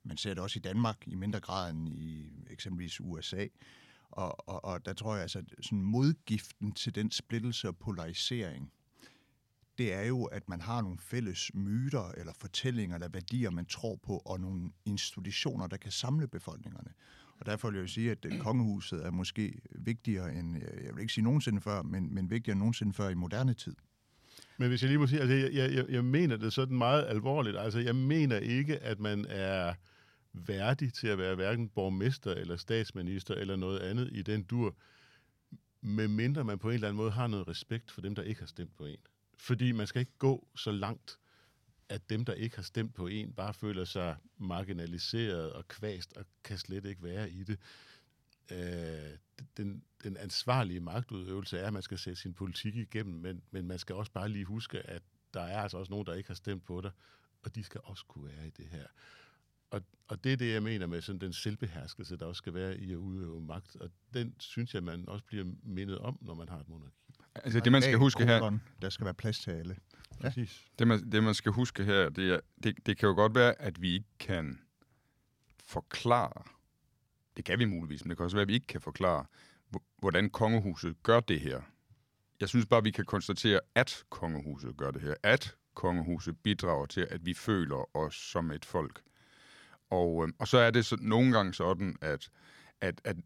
Man 0.04 0.16
ser 0.16 0.34
det 0.34 0.42
også 0.42 0.58
i 0.58 0.62
Danmark 0.62 0.96
i 1.06 1.14
mindre 1.14 1.40
grad 1.40 1.70
end 1.70 1.88
i 1.88 2.32
eksempelvis 2.50 3.00
USA. 3.00 3.46
Og, 4.10 4.48
og, 4.48 4.64
og 4.64 4.86
der 4.86 4.92
tror 4.92 5.14
jeg 5.14 5.22
altså, 5.22 5.44
sådan 5.60 5.82
modgiften 5.82 6.72
til 6.72 6.94
den 6.94 7.10
splittelse 7.10 7.68
og 7.68 7.76
polarisering, 7.76 8.72
det 9.78 9.92
er 9.94 10.02
jo, 10.02 10.24
at 10.24 10.48
man 10.48 10.60
har 10.60 10.82
nogle 10.82 10.98
fælles 10.98 11.54
myter 11.54 12.12
eller 12.16 12.32
fortællinger 12.40 12.94
eller 12.94 13.08
værdier, 13.08 13.50
man 13.50 13.66
tror 13.66 13.96
på, 14.02 14.16
og 14.16 14.40
nogle 14.40 14.70
institutioner, 14.84 15.66
der 15.66 15.76
kan 15.76 15.92
samle 15.92 16.28
befolkningerne. 16.28 16.90
Og 17.40 17.46
derfor 17.46 17.70
vil 17.70 17.78
jeg 17.78 17.88
sige, 17.88 18.10
at 18.10 18.24
øh, 18.24 18.38
kongehuset 18.38 19.06
er 19.06 19.10
måske 19.10 19.60
vigtigere 19.70 20.34
end, 20.34 20.56
øh, 20.56 20.84
jeg 20.84 20.94
vil 20.94 21.00
ikke 21.00 21.12
sige 21.12 21.24
nogensinde 21.24 21.60
før, 21.60 21.82
men, 21.82 22.14
men 22.14 22.30
vigtigere 22.30 22.52
end 22.52 22.58
nogensinde 22.58 22.92
før 22.92 23.08
i 23.08 23.14
moderne 23.14 23.54
tid. 23.54 23.76
Men 24.58 24.68
hvis 24.68 24.82
jeg 24.82 24.88
lige 24.88 24.98
må 24.98 25.06
sige, 25.06 25.20
altså 25.20 25.34
jeg, 25.34 25.74
jeg, 25.74 25.88
jeg 25.88 26.04
mener 26.04 26.36
det 26.36 26.52
sådan 26.52 26.78
meget 26.78 27.06
alvorligt. 27.08 27.58
Altså 27.58 27.78
jeg 27.78 27.96
mener 27.96 28.36
ikke, 28.36 28.78
at 28.78 29.00
man 29.00 29.26
er 29.28 29.74
værdig 30.32 30.92
til 30.92 31.06
at 31.06 31.18
være 31.18 31.34
hverken 31.34 31.68
borgmester 31.68 32.34
eller 32.34 32.56
statsminister 32.56 33.34
eller 33.34 33.56
noget 33.56 33.78
andet 33.78 34.08
i 34.12 34.22
den 34.22 34.42
dur, 34.42 34.76
medmindre 35.80 36.44
man 36.44 36.58
på 36.58 36.68
en 36.68 36.74
eller 36.74 36.88
anden 36.88 36.96
måde 36.96 37.10
har 37.10 37.26
noget 37.26 37.48
respekt 37.48 37.90
for 37.90 38.00
dem, 38.00 38.14
der 38.14 38.22
ikke 38.22 38.40
har 38.40 38.46
stemt 38.46 38.76
på 38.76 38.84
en. 38.84 38.98
Fordi 39.40 39.72
man 39.72 39.86
skal 39.86 40.00
ikke 40.00 40.18
gå 40.18 40.48
så 40.56 40.72
langt, 40.72 41.18
at 41.88 42.10
dem, 42.10 42.24
der 42.24 42.32
ikke 42.32 42.56
har 42.56 42.62
stemt 42.62 42.94
på 42.94 43.06
en, 43.06 43.32
bare 43.32 43.54
føler 43.54 43.84
sig 43.84 44.16
marginaliseret 44.38 45.52
og 45.52 45.68
kvæst 45.68 46.16
og 46.16 46.24
kan 46.44 46.58
slet 46.58 46.84
ikke 46.84 47.02
være 47.02 47.30
i 47.30 47.44
det. 47.44 47.58
Øh, 48.50 49.18
den, 49.56 49.84
den 50.04 50.16
ansvarlige 50.16 50.80
magtudøvelse 50.80 51.58
er, 51.58 51.66
at 51.66 51.72
man 51.72 51.82
skal 51.82 51.98
sætte 51.98 52.20
sin 52.20 52.34
politik 52.34 52.76
igennem, 52.76 53.20
men, 53.20 53.42
men 53.50 53.66
man 53.66 53.78
skal 53.78 53.94
også 53.94 54.12
bare 54.12 54.28
lige 54.28 54.44
huske, 54.44 54.78
at 54.78 55.02
der 55.34 55.40
er 55.40 55.62
altså 55.62 55.78
også 55.78 55.90
nogen, 55.90 56.06
der 56.06 56.14
ikke 56.14 56.28
har 56.28 56.34
stemt 56.34 56.64
på 56.64 56.80
dig, 56.80 56.90
og 57.42 57.54
de 57.54 57.64
skal 57.64 57.80
også 57.84 58.04
kunne 58.08 58.24
være 58.24 58.46
i 58.46 58.50
det 58.50 58.66
her. 58.66 58.86
Og, 59.70 59.82
og 60.08 60.24
det 60.24 60.32
er 60.32 60.36
det, 60.36 60.52
jeg 60.52 60.62
mener 60.62 60.86
med 60.86 61.00
sådan 61.00 61.20
den 61.20 61.32
selvbeherskelse, 61.32 62.16
der 62.16 62.26
også 62.26 62.38
skal 62.38 62.54
være 62.54 62.78
i 62.78 62.92
at 62.92 62.96
udøve 62.96 63.40
magt, 63.40 63.76
og 63.76 63.90
den 64.14 64.34
synes 64.38 64.74
jeg, 64.74 64.82
man 64.82 65.08
også 65.08 65.24
bliver 65.24 65.44
mindet 65.62 65.98
om, 65.98 66.18
når 66.20 66.34
man 66.34 66.48
har 66.48 66.60
et 66.60 66.68
monarki. 66.68 67.09
Altså 67.34 67.60
det, 67.60 67.72
man 67.72 67.82
skal 67.82 67.98
huske 67.98 68.26
her... 68.26 68.58
Der 68.82 68.90
skal 68.90 69.04
være 69.04 69.14
plads 69.14 69.38
til 69.38 69.50
alle. 69.50 69.76
Præcis. 70.20 70.64
Det 70.78 70.88
man, 70.88 71.10
det, 71.12 71.24
man 71.24 71.34
skal 71.34 71.52
huske 71.52 71.84
her, 71.84 72.08
det, 72.08 72.32
er, 72.32 72.40
det, 72.62 72.86
det 72.86 72.98
kan 72.98 73.08
jo 73.08 73.14
godt 73.14 73.34
være, 73.34 73.62
at 73.62 73.82
vi 73.82 73.92
ikke 73.92 74.08
kan 74.18 74.60
forklare, 75.64 76.42
det 77.36 77.44
kan 77.44 77.58
vi 77.58 77.64
muligvis, 77.64 78.04
men 78.04 78.10
det 78.10 78.16
kan 78.16 78.24
også 78.24 78.36
være, 78.36 78.42
at 78.42 78.48
vi 78.48 78.54
ikke 78.54 78.66
kan 78.66 78.80
forklare, 78.80 79.24
hvordan 79.98 80.30
kongehuset 80.30 81.02
gør 81.02 81.20
det 81.20 81.40
her. 81.40 81.60
Jeg 82.40 82.48
synes 82.48 82.66
bare, 82.66 82.82
vi 82.82 82.90
kan 82.90 83.04
konstatere, 83.04 83.60
at 83.74 84.04
kongehuset 84.08 84.76
gør 84.76 84.90
det 84.90 85.02
her, 85.02 85.14
at 85.22 85.56
kongehuset 85.74 86.38
bidrager 86.38 86.86
til, 86.86 87.06
at 87.10 87.26
vi 87.26 87.34
føler 87.34 87.96
os 87.96 88.14
som 88.14 88.50
et 88.50 88.64
folk. 88.64 89.02
Og, 89.90 90.24
øh, 90.26 90.32
og 90.38 90.48
så 90.48 90.58
er 90.58 90.70
det 90.70 90.86
så, 90.86 90.96
nogle 91.00 91.32
gange 91.32 91.54
sådan, 91.54 91.96
at, 92.00 92.30
at, 92.80 93.00
at, 93.04 93.16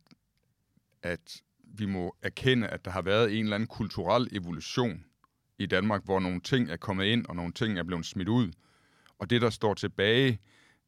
at 1.03 1.43
vi 1.79 1.87
må 1.87 2.17
erkende, 2.23 2.69
at 2.69 2.85
der 2.85 2.91
har 2.91 3.03
været 3.03 3.39
en 3.39 3.45
eller 3.45 3.55
anden 3.55 3.67
kulturel 3.67 4.29
evolution 4.33 5.05
i 5.59 5.67
Danmark, 5.67 6.05
hvor 6.05 6.21
nogle 6.21 6.41
ting 6.41 6.71
er 6.71 6.77
kommet 6.77 7.05
ind, 7.05 7.27
og 7.27 7.37
nogle 7.37 7.53
ting 7.53 7.79
er 7.79 7.83
blevet 7.83 8.07
smidt 8.07 8.29
ud. 8.29 8.53
Og 9.19 9.31
det, 9.31 9.43
der 9.43 9.51
står 9.51 9.75
tilbage 9.75 10.39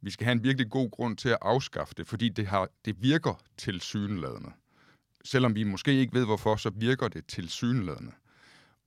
Vi 0.00 0.10
skal 0.10 0.24
have 0.24 0.32
en 0.32 0.44
virkelig 0.44 0.70
god 0.70 0.90
grund 0.90 1.16
til 1.16 1.28
at 1.28 1.38
afskaffe 1.42 1.94
det, 1.96 2.06
fordi 2.06 2.28
det, 2.28 2.46
har, 2.46 2.68
det 2.84 3.02
virker 3.02 3.42
tilsyneladende. 3.56 4.52
Selvom 5.24 5.54
vi 5.54 5.64
måske 5.64 5.92
ikke 5.92 6.14
ved 6.14 6.24
hvorfor, 6.24 6.56
så 6.56 6.70
virker 6.74 7.08
det 7.08 7.26
tilsyneladende. 7.26 8.12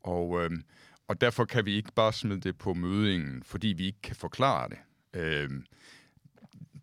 Og, 0.02 0.44
øh, 0.44 0.52
og 1.08 1.22
derfor 1.22 1.46
kan 1.46 1.66
vi 1.66 1.76
ikke 1.76 1.92
bare 1.96 2.14
smide 2.14 2.40
det 2.42 2.58
på 2.58 2.74
mødingen, 2.74 3.44
fordi 3.44 3.68
vi 3.68 3.86
ikke 3.86 4.02
kan 4.02 4.16
forklare 4.16 4.70
det. 4.70 4.78
Øh, 5.14 5.50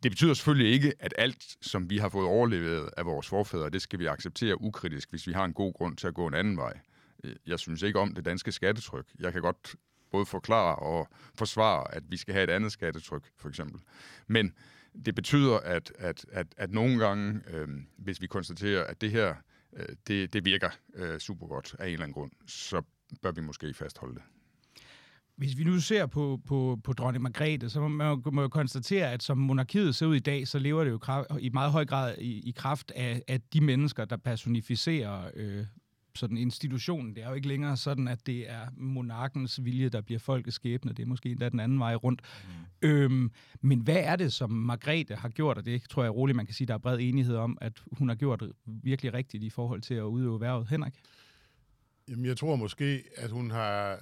det 0.02 0.10
betyder 0.10 0.34
selvfølgelig 0.34 0.72
ikke, 0.72 0.92
at 1.00 1.14
alt, 1.18 1.56
som 1.60 1.90
vi 1.90 1.98
har 1.98 2.08
fået 2.08 2.26
overlevet 2.26 2.90
af 2.96 3.06
vores 3.06 3.28
forfædre, 3.28 3.70
det 3.70 3.82
skal 3.82 3.98
vi 3.98 4.06
acceptere 4.06 4.60
ukritisk, 4.60 5.10
hvis 5.10 5.26
vi 5.26 5.32
har 5.32 5.44
en 5.44 5.52
god 5.52 5.72
grund 5.72 5.96
til 5.96 6.06
at 6.06 6.14
gå 6.14 6.26
en 6.26 6.34
anden 6.34 6.56
vej. 6.56 6.78
Øh, 7.24 7.36
jeg 7.46 7.58
synes 7.58 7.82
ikke 7.82 7.98
om 7.98 8.14
det 8.14 8.24
danske 8.24 8.52
skattetryk. 8.52 9.06
Jeg 9.18 9.32
kan 9.32 9.42
godt 9.42 9.76
både 10.10 10.26
forklare 10.26 10.76
og 10.76 11.08
forsvare, 11.34 11.94
at 11.94 12.02
vi 12.08 12.16
skal 12.16 12.34
have 12.34 12.44
et 12.44 12.50
andet 12.50 12.72
skattetryk, 12.72 13.22
for 13.36 13.48
eksempel. 13.48 13.80
Men 14.26 14.52
det 15.04 15.14
betyder, 15.14 15.56
at, 15.56 15.92
at, 15.98 16.26
at, 16.32 16.46
at 16.56 16.70
nogle 16.70 16.98
gange, 16.98 17.40
øh, 17.50 17.68
hvis 17.98 18.20
vi 18.20 18.26
konstaterer, 18.26 18.84
at 18.84 19.00
det 19.00 19.10
her 19.10 19.34
øh, 19.76 19.86
det, 20.06 20.32
det 20.32 20.44
virker 20.44 20.70
øh, 20.94 21.18
super 21.18 21.46
godt 21.46 21.76
af 21.78 21.86
en 21.86 21.92
eller 21.92 22.04
anden 22.04 22.14
grund, 22.14 22.30
så 22.46 22.82
bør 23.22 23.32
vi 23.32 23.40
måske 23.40 23.74
fastholde 23.74 24.14
det. 24.14 24.22
Hvis 25.36 25.58
vi 25.58 25.64
nu 25.64 25.80
ser 25.80 26.06
på, 26.06 26.40
på, 26.46 26.78
på 26.84 26.92
dronning 26.92 27.22
Margrethe, 27.22 27.70
så 27.70 27.80
må 27.80 27.88
man 27.88 28.22
må 28.32 28.42
jo 28.42 28.48
konstatere, 28.48 29.12
at 29.12 29.22
som 29.22 29.38
monarkiet 29.38 29.94
ser 29.94 30.06
ud 30.06 30.16
i 30.16 30.18
dag, 30.18 30.48
så 30.48 30.58
lever 30.58 30.84
det 30.84 30.90
jo 30.90 30.98
i 31.38 31.48
meget 31.48 31.72
høj 31.72 31.84
grad 31.84 32.18
i, 32.18 32.48
i 32.48 32.50
kraft 32.56 32.90
af, 32.90 33.22
af 33.28 33.40
de 33.40 33.60
mennesker, 33.60 34.04
der 34.04 34.16
personificerer 34.16 35.30
øh, 35.34 35.66
sådan 36.14 36.36
institutionen. 36.36 37.14
Det 37.14 37.24
er 37.24 37.28
jo 37.28 37.34
ikke 37.34 37.48
længere 37.48 37.76
sådan, 37.76 38.08
at 38.08 38.26
det 38.26 38.50
er 38.50 38.66
monarkens 38.76 39.64
vilje, 39.64 39.88
der 39.88 40.00
bliver 40.00 40.18
folkets 40.18 40.54
skæbne. 40.54 40.92
Det 40.92 41.02
er 41.02 41.06
måske 41.06 41.30
endda 41.30 41.48
den 41.48 41.60
anden 41.60 41.78
vej 41.78 41.94
rundt. 41.94 42.22
Mm. 42.82 42.88
Øhm, 42.88 43.30
men 43.60 43.80
hvad 43.80 43.96
er 43.96 44.16
det, 44.16 44.32
som 44.32 44.50
Margrethe 44.50 45.14
har 45.14 45.28
gjort, 45.28 45.58
og 45.58 45.66
det 45.66 45.82
tror 45.90 46.02
jeg 46.02 46.14
roligt, 46.14 46.36
man 46.36 46.46
kan 46.46 46.54
sige, 46.54 46.66
der 46.66 46.74
er 46.74 46.78
bred 46.78 46.98
enighed 47.00 47.36
om, 47.36 47.58
at 47.60 47.72
hun 47.92 48.08
har 48.08 48.16
gjort 48.16 48.42
virkelig 48.66 49.14
rigtigt 49.14 49.44
i 49.44 49.50
forhold 49.50 49.80
til 49.80 49.94
at 49.94 50.02
udøve 50.02 50.40
værvet? 50.40 50.68
Henrik? 50.68 50.94
Jamen, 52.08 52.24
jeg 52.24 52.36
tror 52.36 52.56
måske, 52.56 53.02
at 53.16 53.30
hun 53.30 53.50
har 53.50 53.98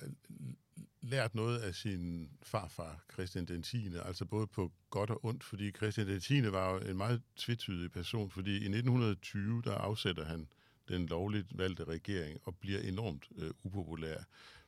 lært 1.04 1.34
noget 1.34 1.58
af 1.58 1.74
sin 1.74 2.30
farfar, 2.42 3.04
Christian 3.12 3.44
den 3.44 3.62
10., 3.62 3.90
altså 4.04 4.24
både 4.24 4.46
på 4.46 4.72
godt 4.90 5.10
og 5.10 5.24
ondt, 5.24 5.44
fordi 5.44 5.70
Christian 5.70 6.06
den 6.06 6.20
10. 6.20 6.52
var 6.52 6.72
jo 6.72 6.78
en 6.78 6.96
meget 6.96 7.22
tvetydig 7.36 7.92
person, 7.92 8.30
fordi 8.30 8.50
i 8.50 8.54
1920, 8.54 9.62
der 9.64 9.74
afsætter 9.74 10.24
han 10.24 10.48
den 10.88 11.06
lovligt 11.06 11.58
valgte 11.58 11.84
regering 11.84 12.40
og 12.44 12.56
bliver 12.56 12.80
enormt 12.80 13.28
øh, 13.36 13.50
upopulær. 13.62 14.16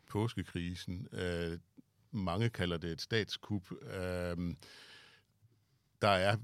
Påskekrisen, 0.06 1.08
øh, 1.12 1.58
mange 2.10 2.50
kalder 2.50 2.76
det 2.76 2.90
et 2.92 3.00
statskup. 3.00 3.72
Øh, 3.72 4.54
der 6.02 6.08
er, 6.08 6.36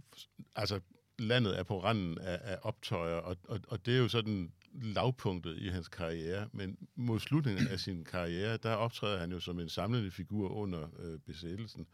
altså 0.56 0.80
landet 1.18 1.58
er 1.58 1.62
på 1.62 1.84
randen 1.84 2.18
af, 2.18 2.40
af 2.42 2.58
optøjer, 2.62 3.16
og, 3.16 3.36
og, 3.48 3.60
og 3.68 3.86
det 3.86 3.94
er 3.94 3.98
jo 3.98 4.08
sådan 4.08 4.52
lavpunktet 4.72 5.58
i 5.58 5.68
hans 5.68 5.88
karriere, 5.88 6.48
men 6.52 6.76
mod 6.94 7.20
slutningen 7.20 7.68
af 7.68 7.80
sin 7.80 8.04
karriere, 8.04 8.56
der 8.56 8.74
optræder 8.74 9.18
han 9.18 9.32
jo 9.32 9.40
som 9.40 9.60
en 9.60 9.68
samlende 9.68 10.10
figur 10.10 10.48
under 10.48 10.88
øh, 10.98 11.18
besættelsen, 11.18 11.86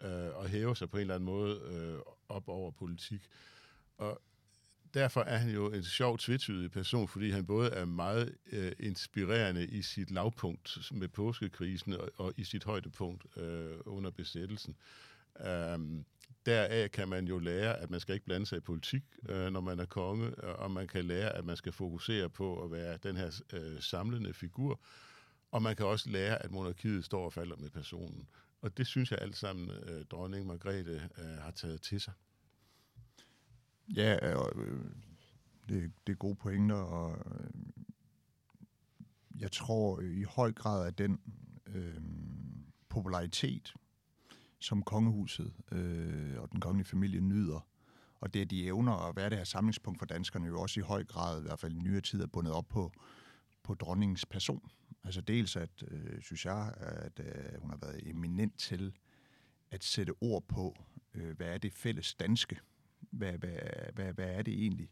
øh, 0.00 0.28
og 0.34 0.48
hæver 0.48 0.74
sig 0.74 0.90
på 0.90 0.96
en 0.96 1.00
eller 1.00 1.14
anden 1.14 1.26
måde 1.26 1.60
øh, 1.60 1.98
op 2.28 2.48
over 2.48 2.70
politik. 2.70 3.20
Og 3.98 4.22
derfor 4.94 5.20
er 5.20 5.36
han 5.36 5.54
jo 5.54 5.72
en 5.72 5.84
sjov, 5.84 6.18
tvetydig 6.18 6.70
person, 6.70 7.08
fordi 7.08 7.30
han 7.30 7.46
både 7.46 7.70
er 7.70 7.84
meget 7.84 8.36
øh, 8.52 8.72
inspirerende 8.78 9.66
i 9.66 9.82
sit 9.82 10.10
lavpunkt 10.10 10.78
med 10.92 11.08
påskekrisen 11.08 11.92
og, 11.92 12.10
og 12.16 12.34
i 12.36 12.44
sit 12.44 12.64
højdepunkt 12.64 13.26
øh, 13.36 13.76
under 13.86 14.10
besættelsen. 14.10 14.76
Um, 15.74 16.04
deraf 16.46 16.90
kan 16.90 17.08
man 17.08 17.28
jo 17.28 17.38
lære, 17.38 17.78
at 17.78 17.90
man 17.90 18.00
skal 18.00 18.14
ikke 18.14 18.26
blande 18.26 18.46
sig 18.46 18.56
i 18.58 18.60
politik, 18.60 19.04
øh, 19.28 19.52
når 19.52 19.60
man 19.60 19.78
er 19.80 19.84
konge, 19.84 20.26
øh, 20.26 20.54
og 20.58 20.70
man 20.70 20.88
kan 20.88 21.04
lære, 21.04 21.36
at 21.36 21.44
man 21.44 21.56
skal 21.56 21.72
fokusere 21.72 22.28
på 22.28 22.64
at 22.64 22.70
være 22.70 22.98
den 23.02 23.16
her 23.16 23.42
øh, 23.52 23.80
samlende 23.80 24.34
figur, 24.34 24.80
og 25.50 25.62
man 25.62 25.76
kan 25.76 25.86
også 25.86 26.10
lære, 26.10 26.42
at 26.42 26.50
monarkiet 26.50 27.04
står 27.04 27.24
og 27.24 27.32
falder 27.32 27.56
med 27.56 27.70
personen. 27.70 28.28
Og 28.62 28.76
det 28.78 28.86
synes 28.86 29.10
jeg 29.10 29.18
alt 29.22 29.36
sammen, 29.36 29.70
øh, 29.70 30.04
dronning 30.04 30.46
Margrethe 30.46 31.08
øh, 31.18 31.24
har 31.24 31.50
taget 31.50 31.82
til 31.82 32.00
sig. 32.00 32.12
Ja, 33.96 34.32
øh, 34.32 34.84
det, 35.68 35.92
det 36.06 36.12
er 36.12 36.16
gode 36.16 36.34
pointer, 36.34 36.76
og 36.76 37.18
øh, 37.26 37.50
jeg 39.40 39.52
tror 39.52 40.00
i 40.00 40.22
høj 40.22 40.52
grad, 40.52 40.86
at 40.86 40.98
den 40.98 41.20
øh, 41.66 42.00
popularitet, 42.88 43.74
som 44.60 44.82
kongehuset 44.82 45.52
øh, 45.72 46.40
og 46.40 46.52
den 46.52 46.60
kongelige 46.60 46.88
familie 46.88 47.20
nyder, 47.20 47.66
og 48.20 48.34
det, 48.34 48.40
at 48.40 48.50
de 48.50 48.66
evner 48.66 49.08
at 49.08 49.16
være 49.16 49.30
det 49.30 49.38
her 49.38 49.44
samlingspunkt 49.44 49.98
for 49.98 50.06
danskerne, 50.06 50.46
jo 50.46 50.60
også 50.60 50.80
i 50.80 50.82
høj 50.82 51.04
grad, 51.04 51.40
i 51.40 51.42
hvert 51.42 51.58
fald 51.58 51.72
i 51.72 51.78
nyere 51.78 52.00
tid, 52.00 52.22
er 52.22 52.26
bundet 52.26 52.52
op 52.52 52.68
på, 52.68 52.92
på 53.62 53.74
dronningens 53.74 54.26
person. 54.26 54.70
Altså 55.04 55.20
dels, 55.20 55.56
at, 55.56 55.84
øh, 55.88 56.22
synes 56.22 56.44
jeg, 56.44 56.74
at 56.78 57.20
øh, 57.20 57.60
hun 57.60 57.70
har 57.70 57.78
været 57.82 58.08
eminent 58.10 58.58
til 58.58 58.92
at 59.70 59.84
sætte 59.84 60.14
ord 60.20 60.42
på, 60.48 60.76
øh, 61.14 61.36
hvad 61.36 61.46
er 61.46 61.58
det 61.58 61.72
fælles 61.72 62.14
danske? 62.14 62.60
Hvad, 63.10 63.32
hvad, 63.32 63.58
hvad, 63.94 64.12
hvad 64.12 64.28
er 64.28 64.42
det 64.42 64.54
egentlig, 64.54 64.90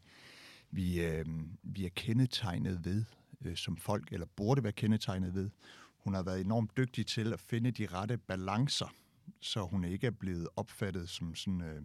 vi, 0.71 1.05
øh, 1.05 1.25
vi 1.63 1.85
er 1.85 1.89
kendetegnet 1.95 2.85
ved 2.85 3.05
øh, 3.41 3.55
som 3.55 3.77
folk, 3.77 4.13
eller 4.13 4.27
burde 4.35 4.63
være 4.63 4.73
kendetegnet 4.73 5.33
ved? 5.33 5.49
Hun 5.97 6.13
har 6.13 6.23
været 6.23 6.41
enormt 6.41 6.77
dygtig 6.77 7.07
til 7.07 7.33
at 7.33 7.39
finde 7.39 7.71
de 7.71 7.85
rette 7.85 8.17
balancer 8.17 8.93
så 9.41 9.61
hun 9.61 9.83
ikke 9.83 10.07
er 10.07 10.11
blevet 10.11 10.47
opfattet 10.55 11.09
som 11.09 11.35
sådan 11.35 11.61
øh, 11.61 11.81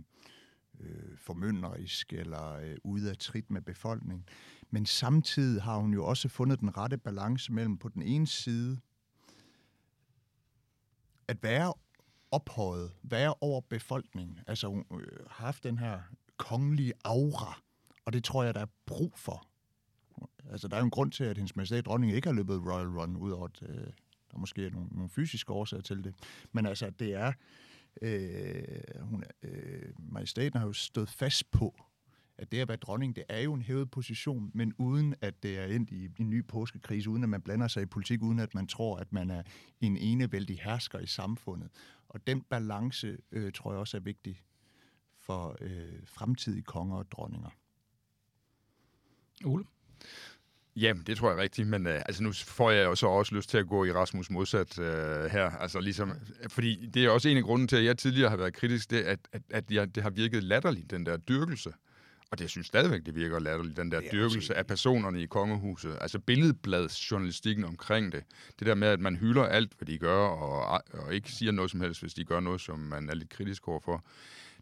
øh, 0.81 1.19
formynderisk 1.19 2.13
eller 2.13 2.53
øh, 2.53 2.77
ude 2.85 3.11
af 3.11 3.17
trit 3.17 3.51
med 3.51 3.63
befolkningen. 3.63 4.29
Men 4.71 4.87
samtidig 4.87 5.63
har 5.63 5.77
hun 5.77 5.95
jo 5.95 6.05
også 6.07 6.29
fundet 6.29 6.61
den 6.61 6.77
rette 6.77 6.99
balance 6.99 7.53
mellem 7.53 7.79
på 7.79 7.89
den 7.89 8.03
ene 8.03 8.27
side 8.27 8.81
at 11.29 11.43
være 11.43 11.75
ophøjet, 12.31 12.93
være 13.03 13.35
over 13.41 13.61
befolkningen. 13.61 14.41
Altså 14.47 14.69
hun 14.69 14.85
øh, 14.93 15.27
har 15.29 15.45
haft 15.45 15.65
den 15.65 15.79
her 15.79 16.01
kongelige 16.37 16.93
aura, 17.05 17.63
og 18.05 18.13
det 18.13 18.25
tror 18.25 18.45
jeg, 18.45 18.55
der 18.55 18.61
er 18.61 18.73
brug 18.87 19.13
for. 19.17 19.47
Altså, 20.51 20.69
der 20.69 20.77
er 20.77 20.81
jo 20.81 20.85
en 20.85 20.91
grund 20.91 21.13
til, 21.13 21.25
at 21.25 21.37
hendes 21.37 21.57
majestæt 21.57 21.87
dronning 21.87 22.13
ikke 22.13 22.29
har 22.29 22.35
løbet 22.35 22.63
Royal 22.67 22.89
Run, 22.89 23.17
ud 23.17 23.31
over 23.31 23.47
et, 23.47 23.63
øh, 23.63 23.87
der 24.35 24.41
måske 24.41 24.67
er 24.67 24.71
nogle, 24.71 24.89
nogle 24.89 25.09
fysiske 25.09 25.53
årsager 25.53 25.83
til 25.83 26.05
det. 26.05 26.15
Men 26.53 26.67
altså, 26.67 26.91
det 26.91 27.15
er... 27.15 27.33
Øh, 28.03 29.01
hun, 29.01 29.25
øh, 29.43 29.93
majestæten 29.99 30.59
har 30.59 30.67
jo 30.67 30.73
stået 30.73 31.09
fast 31.09 31.51
på, 31.51 31.75
at 32.39 32.53
det 32.53 32.61
at 32.61 32.69
være 32.69 32.77
dronning, 32.77 33.17
det 33.17 33.25
er 33.29 33.41
jo 33.41 33.55
en 33.55 33.63
hævet 33.63 33.91
position, 33.91 34.51
men 34.55 34.75
uden 34.79 35.15
at 35.21 35.43
det 35.43 35.59
er 35.59 35.65
endt 35.65 35.91
i 35.91 36.11
en 36.19 36.31
ny 36.31 36.47
påskekrise, 36.47 37.11
uden 37.11 37.23
at 37.23 37.29
man 37.29 37.43
blander 37.43 37.69
sig 37.69 37.83
i 37.83 37.87
politik, 37.87 38.23
uden 38.23 38.39
at 38.39 38.55
man 38.55 38.67
tror, 38.67 38.97
at 38.97 39.13
man 39.13 39.31
er 39.31 39.43
en 39.81 39.97
enevældig 39.97 40.61
hersker 40.61 40.99
i 40.99 41.07
samfundet. 41.07 41.71
Og 42.09 42.27
den 42.27 42.43
balance, 42.43 43.19
øh, 43.33 43.53
tror 43.53 43.73
jeg 43.73 43.81
også 43.81 43.97
er 43.97 44.01
vigtig 44.01 44.43
for 45.19 45.57
øh, 45.61 46.01
fremtidige 46.07 46.63
konger 46.63 46.97
og 46.97 47.11
dronninger. 47.11 47.51
Ole? 49.45 49.65
Jamen, 50.77 51.03
det 51.03 51.17
tror 51.17 51.31
jeg 51.31 51.39
rigtigt, 51.39 51.69
men 51.69 51.87
øh, 51.87 52.03
altså, 52.07 52.23
nu 52.23 52.33
får 52.33 52.71
jeg 52.71 52.85
jo 52.85 52.95
så 52.95 53.07
også 53.07 53.35
lyst 53.35 53.51
til 53.51 53.59
at 53.59 53.69
gå 53.69 53.85
i 53.85 53.93
Rasmus 53.93 54.31
modsat 54.31 54.79
øh, 54.79 55.25
her. 55.25 55.51
Altså, 55.51 55.81
ligesom, 55.81 56.13
fordi 56.49 56.87
det 56.87 57.05
er 57.05 57.11
også 57.11 57.29
en 57.29 57.37
af 57.37 57.43
grunden 57.43 57.69
til, 57.69 57.77
at 57.77 57.85
jeg 57.85 57.99
tidligere 57.99 58.31
har 58.31 58.37
været 58.37 58.55
kritisk, 58.55 58.91
det 58.91 59.03
at, 59.03 59.19
at, 59.33 59.43
at 59.51 59.71
jeg, 59.71 59.95
det 59.95 60.03
har 60.03 60.11
virket 60.11 60.45
latterligt, 60.45 60.91
den 60.91 61.07
der 61.07 61.17
dyrkelse. 61.17 61.73
Og 62.31 62.39
det 62.39 62.45
jeg 62.45 62.51
synes 62.51 62.67
stadigvæk, 62.67 63.07
det 63.07 63.15
virker 63.15 63.39
latterligt, 63.39 63.77
den 63.77 63.91
der 63.91 64.01
dyrkelse 64.13 64.55
af 64.55 64.67
personerne 64.67 65.23
i 65.23 65.27
kongehuset. 65.27 65.99
Altså 66.01 66.19
billedbladsjournalistikken 66.19 67.65
omkring 67.65 68.13
det. 68.13 68.25
Det 68.59 68.67
der 68.67 68.75
med, 68.75 68.89
at 68.89 69.01
man 69.01 69.17
hylder 69.17 69.45
alt, 69.45 69.73
hvad 69.79 69.87
de 69.87 69.99
gør, 69.99 70.19
og, 70.19 70.83
og 70.93 71.15
ikke 71.15 71.33
siger 71.33 71.53
noget 71.53 71.71
som 71.71 71.81
helst, 71.81 72.01
hvis 72.01 72.15
de 72.15 72.25
gør 72.25 72.41
noget, 72.41 72.61
som 72.61 72.79
man 72.79 73.09
er 73.09 73.15
lidt 73.15 73.29
kritisk 73.29 73.69
overfor. 73.69 74.05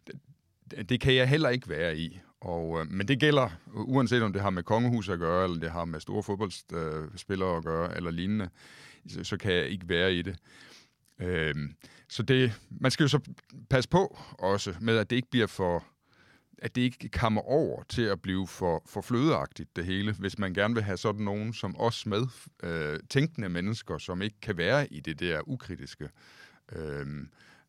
Det, 0.07 0.89
det 0.89 1.01
kan 1.01 1.15
jeg 1.15 1.29
heller 1.29 1.49
ikke 1.49 1.69
være 1.69 1.97
i. 1.97 2.19
Og, 2.43 2.79
øh, 2.79 2.91
men 2.91 3.07
det 3.07 3.19
gælder, 3.19 3.43
øh, 3.43 3.81
uanset 3.81 4.23
om 4.23 4.33
det 4.33 4.41
har 4.41 4.49
med 4.49 4.63
kongehus 4.63 5.09
at 5.09 5.19
gøre, 5.19 5.43
eller 5.43 5.59
det 5.59 5.71
har 5.71 5.85
med 5.85 5.99
store 5.99 6.23
fodboldspillere 6.23 7.51
øh, 7.51 7.57
at 7.57 7.63
gøre, 7.63 7.95
eller 7.95 8.11
lignende, 8.11 8.49
så, 9.07 9.23
så 9.23 9.37
kan 9.37 9.53
jeg 9.53 9.67
ikke 9.67 9.89
være 9.89 10.13
i 10.13 10.21
det. 10.21 10.35
Øh, 11.19 11.55
så 12.09 12.23
det, 12.23 12.61
man 12.69 12.91
skal 12.91 13.03
jo 13.03 13.07
så 13.07 13.19
passe 13.69 13.89
på 13.89 14.17
også 14.39 14.75
med, 14.81 14.97
at 14.97 15.09
det 15.09 15.15
ikke 15.15 15.29
bliver 15.31 15.47
for 15.47 15.83
at 16.57 16.75
det 16.75 16.81
ikke 16.81 17.09
kommer 17.09 17.41
over 17.41 17.83
til 17.89 18.01
at 18.01 18.21
blive 18.21 18.47
for, 18.47 18.83
for 18.85 19.01
flødeagtigt, 19.01 19.75
det 19.75 19.85
hele, 19.85 20.13
hvis 20.13 20.39
man 20.39 20.53
gerne 20.53 20.73
vil 20.73 20.83
have 20.83 20.97
sådan 20.97 21.21
nogen 21.21 21.53
som 21.53 21.75
os 21.79 22.05
med, 22.05 22.27
øh, 22.63 22.99
tænkende 23.09 23.49
mennesker, 23.49 23.97
som 23.97 24.21
ikke 24.21 24.39
kan 24.41 24.57
være 24.57 24.93
i 24.93 24.99
det 24.99 25.19
der 25.19 25.41
ukritiske. 25.49 26.09
Øh, 26.71 27.05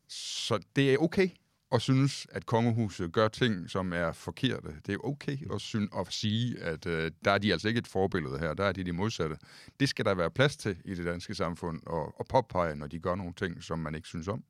så 0.07 0.59
det 0.75 0.93
er 0.93 0.97
okay 0.97 1.29
og 1.75 1.81
synes, 1.81 2.27
at 2.31 2.45
kongehuset 2.45 3.11
gør 3.11 3.27
ting, 3.27 3.69
som 3.69 3.93
er 3.93 4.11
forkerte. 4.11 4.67
Det 4.85 4.93
er 4.93 4.97
okay 5.03 5.37
at, 5.53 5.61
synes, 5.61 5.89
at 5.97 6.13
sige, 6.13 6.59
at 6.59 6.85
øh, 6.85 7.11
der 7.25 7.31
er 7.31 7.37
de 7.37 7.51
altså 7.51 7.67
ikke 7.67 7.77
et 7.77 7.87
forbillede 7.87 8.39
her, 8.39 8.53
der 8.53 8.63
er 8.63 8.71
de 8.71 8.83
de 8.83 8.91
modsatte. 8.91 9.35
Det 9.79 9.89
skal 9.89 10.05
der 10.05 10.15
være 10.15 10.31
plads 10.31 10.57
til 10.57 10.77
i 10.85 10.95
det 10.95 11.05
danske 11.05 11.35
samfund, 11.35 11.81
og, 11.85 12.19
og 12.19 12.25
påpege, 12.29 12.75
når 12.75 12.87
de 12.87 12.99
gør 12.99 13.15
nogle 13.15 13.33
ting, 13.33 13.63
som 13.63 13.79
man 13.79 13.95
ikke 13.95 14.07
synes 14.07 14.27
om. 14.27 14.43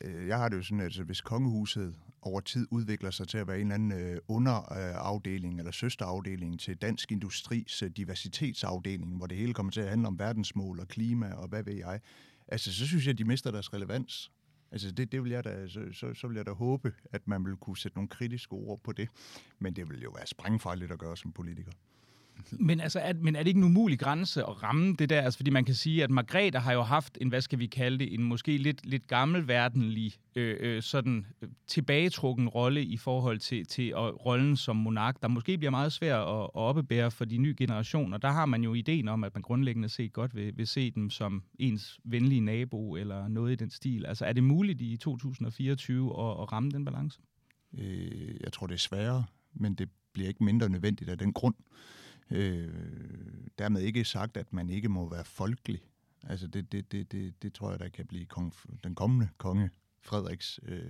Øh, 0.00 0.28
jeg 0.28 0.38
har 0.38 0.48
det 0.48 0.56
jo 0.56 0.62
sådan, 0.62 0.80
at 0.80 0.98
øh, 0.98 1.06
hvis 1.06 1.20
kongehuset 1.20 1.94
over 2.22 2.40
tid 2.40 2.66
udvikler 2.70 3.10
sig 3.10 3.28
til 3.28 3.38
at 3.38 3.48
være 3.48 3.60
en 3.60 3.72
eller 3.72 3.74
anden 3.74 3.92
øh, 3.92 4.20
underafdeling 4.28 5.58
eller 5.58 5.72
søsterafdeling 5.72 6.60
til 6.60 6.76
Dansk 6.76 7.12
Industris 7.12 7.82
diversitetsafdeling, 7.96 9.16
hvor 9.16 9.26
det 9.26 9.36
hele 9.36 9.54
kommer 9.54 9.72
til 9.72 9.80
at 9.80 9.88
handle 9.88 10.08
om 10.08 10.18
verdensmål 10.18 10.80
og 10.80 10.88
klima 10.88 11.32
og 11.32 11.48
hvad 11.48 11.62
ved 11.62 11.74
jeg, 11.74 12.00
altså 12.48 12.72
så 12.72 12.86
synes 12.86 13.06
jeg, 13.06 13.12
at 13.12 13.18
de 13.18 13.24
mister 13.24 13.50
deres 13.50 13.74
relevans. 13.74 14.30
Altså 14.74 14.90
det, 14.90 15.12
det 15.12 15.22
vil 15.24 15.30
jeg 15.32 15.44
da, 15.44 15.68
så, 15.68 15.80
så, 15.92 16.14
så 16.14 16.28
vil 16.28 16.36
jeg 16.36 16.46
da 16.46 16.52
håbe, 16.52 16.92
at 17.12 17.28
man 17.28 17.44
vil 17.44 17.56
kunne 17.56 17.76
sætte 17.76 17.96
nogle 17.98 18.08
kritiske 18.08 18.52
ord 18.52 18.80
på 18.84 18.92
det. 18.92 19.08
Men 19.58 19.76
det 19.76 19.90
vil 19.90 20.02
jo 20.02 20.10
være 20.10 20.26
sprængfarligt 20.26 20.92
at 20.92 20.98
gøre 20.98 21.16
som 21.16 21.32
politiker. 21.32 21.72
Men, 22.50 22.80
altså, 22.80 22.98
er, 22.98 23.12
men 23.20 23.36
er 23.36 23.38
det 23.38 23.48
ikke 23.48 23.58
en 23.58 23.64
umulig 23.64 23.98
grænse 23.98 24.42
at 24.42 24.62
ramme 24.62 24.94
det 24.98 25.10
der? 25.10 25.20
Altså, 25.20 25.36
fordi 25.36 25.50
man 25.50 25.64
kan 25.64 25.74
sige, 25.74 26.04
at 26.04 26.10
Margrethe 26.10 26.60
har 26.60 26.72
jo 26.72 26.82
haft 26.82 27.18
en, 27.20 27.28
hvad 27.28 27.40
skal 27.40 27.58
vi 27.58 27.66
kalde 27.66 27.98
det, 27.98 28.14
en 28.14 28.22
måske 28.22 28.56
lidt, 28.56 28.86
lidt 28.86 29.06
gammelverdenlig, 29.06 30.12
øh, 30.36 30.56
øh, 30.60 30.82
sådan 30.82 31.26
øh, 31.42 31.48
tilbagetrukken 31.66 32.48
rolle 32.48 32.84
i 32.84 32.96
forhold 32.96 33.38
til, 33.38 33.66
til 33.66 33.94
og 33.94 34.26
rollen 34.26 34.56
som 34.56 34.76
monark, 34.76 35.22
der 35.22 35.28
måske 35.28 35.58
bliver 35.58 35.70
meget 35.70 35.92
svær 35.92 36.18
at, 36.18 36.44
at 36.44 36.50
oppebære 36.54 37.10
for 37.10 37.24
de 37.24 37.38
nye 37.38 37.54
generationer. 37.58 38.18
Der 38.18 38.30
har 38.30 38.46
man 38.46 38.62
jo 38.62 38.74
ideen 38.74 39.08
om, 39.08 39.24
at 39.24 39.34
man 39.34 39.42
grundlæggende 39.42 39.88
set 39.88 40.12
godt 40.12 40.34
vil, 40.34 40.56
vil 40.56 40.66
se 40.66 40.90
dem 40.90 41.10
som 41.10 41.42
ens 41.58 42.00
venlige 42.04 42.40
nabo 42.40 42.96
eller 42.96 43.28
noget 43.28 43.52
i 43.52 43.56
den 43.56 43.70
stil. 43.70 44.06
Altså, 44.06 44.24
er 44.24 44.32
det 44.32 44.44
muligt 44.44 44.80
i 44.80 44.96
2024 44.96 46.06
at, 46.06 46.42
at 46.42 46.52
ramme 46.52 46.70
den 46.70 46.84
balance? 46.84 47.20
Øh, 47.78 48.34
jeg 48.40 48.52
tror, 48.52 48.66
det 48.66 48.74
er 48.74 48.78
sværere, 48.78 49.24
men 49.54 49.74
det 49.74 49.88
bliver 50.12 50.28
ikke 50.28 50.44
mindre 50.44 50.68
nødvendigt 50.68 51.10
af 51.10 51.18
den 51.18 51.32
grund. 51.32 51.54
Øh, 52.30 52.68
dermed 53.58 53.80
ikke 53.80 54.04
sagt, 54.04 54.36
at 54.36 54.52
man 54.52 54.70
ikke 54.70 54.88
må 54.88 55.10
være 55.10 55.24
folkelig. 55.24 55.82
Altså 56.22 56.46
det, 56.46 56.72
det, 56.72 56.92
det, 56.92 57.12
det, 57.12 57.42
det 57.42 57.54
tror 57.54 57.70
jeg, 57.70 57.80
der 57.80 57.88
kan 57.88 58.06
blive 58.06 58.26
kong, 58.26 58.54
den 58.84 58.94
kommende 58.94 59.28
konge 59.38 59.70
Frederiks 60.02 60.60
øh, 60.62 60.82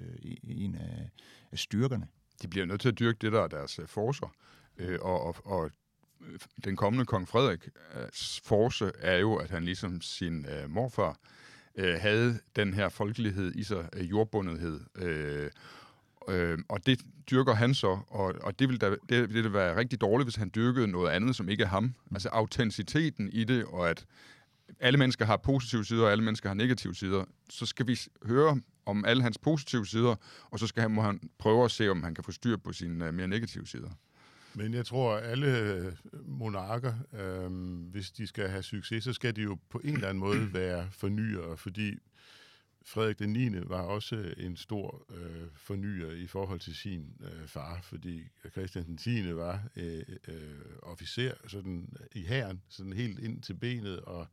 en 0.42 0.74
af, 0.74 1.10
af 1.52 1.58
styrkerne. 1.58 2.06
De 2.42 2.48
bliver 2.48 2.66
nødt 2.66 2.80
til 2.80 2.88
at 2.88 2.98
dyrke 2.98 3.18
det, 3.20 3.32
der 3.32 3.40
er 3.40 3.48
deres 3.48 3.78
øh, 3.78 3.86
forser. 3.86 4.34
Øh, 4.76 4.98
og, 5.02 5.26
og, 5.26 5.36
og 5.44 5.70
den 6.64 6.76
kommende 6.76 7.04
kong 7.04 7.28
Frederiks 7.28 7.68
øh, 7.94 8.08
force 8.44 8.92
er 8.98 9.16
jo, 9.16 9.36
at 9.36 9.50
han 9.50 9.64
ligesom 9.64 10.00
sin 10.00 10.46
øh, 10.46 10.70
morfar 10.70 11.18
øh, 11.74 12.00
havde 12.00 12.40
den 12.56 12.74
her 12.74 12.88
folkelighed 12.88 13.54
i 13.54 13.62
sig, 13.62 13.88
øh, 13.92 14.10
jordbundethed. 14.10 14.80
Øh, 14.96 15.50
Øh, 16.28 16.58
og 16.68 16.86
det 16.86 17.00
dyrker 17.30 17.54
han 17.54 17.74
så, 17.74 17.98
og, 18.08 18.34
og 18.42 18.58
det, 18.58 18.68
vil 18.68 18.80
da, 18.80 18.96
det 19.08 19.34
ville 19.34 19.52
være 19.52 19.76
rigtig 19.76 20.00
dårligt, 20.00 20.26
hvis 20.26 20.36
han 20.36 20.50
dyrkede 20.54 20.86
noget 20.86 21.10
andet, 21.10 21.36
som 21.36 21.48
ikke 21.48 21.64
er 21.64 21.68
ham. 21.68 21.94
Altså 22.12 22.28
autenticiteten 22.28 23.28
i 23.32 23.44
det, 23.44 23.64
og 23.64 23.90
at 23.90 24.06
alle 24.80 24.98
mennesker 24.98 25.24
har 25.24 25.36
positive 25.36 25.84
sider, 25.84 26.04
og 26.04 26.12
alle 26.12 26.24
mennesker 26.24 26.48
har 26.48 26.54
negative 26.54 26.94
sider. 26.94 27.24
Så 27.50 27.66
skal 27.66 27.86
vi 27.86 28.00
høre 28.22 28.60
om 28.86 29.04
alle 29.04 29.22
hans 29.22 29.38
positive 29.38 29.86
sider, 29.86 30.16
og 30.50 30.58
så 30.58 30.66
skal 30.66 30.82
han, 30.82 30.90
må 30.90 31.02
han 31.02 31.20
prøve 31.38 31.64
at 31.64 31.70
se, 31.70 31.88
om 31.88 32.02
han 32.02 32.14
kan 32.14 32.24
få 32.24 32.32
styr 32.32 32.56
på 32.56 32.72
sine 32.72 33.08
uh, 33.08 33.14
mere 33.14 33.28
negative 33.28 33.66
sider. 33.66 33.90
Men 34.54 34.74
jeg 34.74 34.86
tror, 34.86 35.14
at 35.14 35.30
alle 35.30 35.58
øh, 35.58 35.92
monarker, 36.24 36.94
øh, 37.20 37.50
hvis 37.90 38.10
de 38.10 38.26
skal 38.26 38.48
have 38.48 38.62
succes, 38.62 39.04
så 39.04 39.12
skal 39.12 39.36
de 39.36 39.42
jo 39.42 39.58
på 39.70 39.80
en 39.84 39.94
eller 39.94 40.08
anden 40.08 40.20
måde 40.20 40.52
være 40.60 40.88
fornyere, 40.90 41.56
fordi 41.56 41.98
Frederik 42.86 43.18
den 43.18 43.32
9. 43.32 43.50
var 43.68 43.82
også 43.82 44.16
øh, 44.16 44.46
en 44.46 44.56
stor 44.56 45.06
øh, 45.10 45.48
fornyer 45.54 46.10
i 46.10 46.26
forhold 46.26 46.60
til 46.60 46.76
sin 46.76 47.16
øh, 47.20 47.46
far, 47.46 47.80
fordi 47.82 48.22
Christian 48.52 48.86
den 48.86 48.96
10. 48.96 49.34
var 49.34 49.68
øh, 49.76 50.02
øh, 50.28 50.60
officer 50.82 51.34
sådan, 51.46 51.96
øh, 52.00 52.06
i 52.22 52.24
hæren, 52.24 52.62
sådan 52.68 52.92
helt 52.92 53.18
ind 53.18 53.42
til 53.42 53.54
benet 53.54 54.00
og 54.00 54.26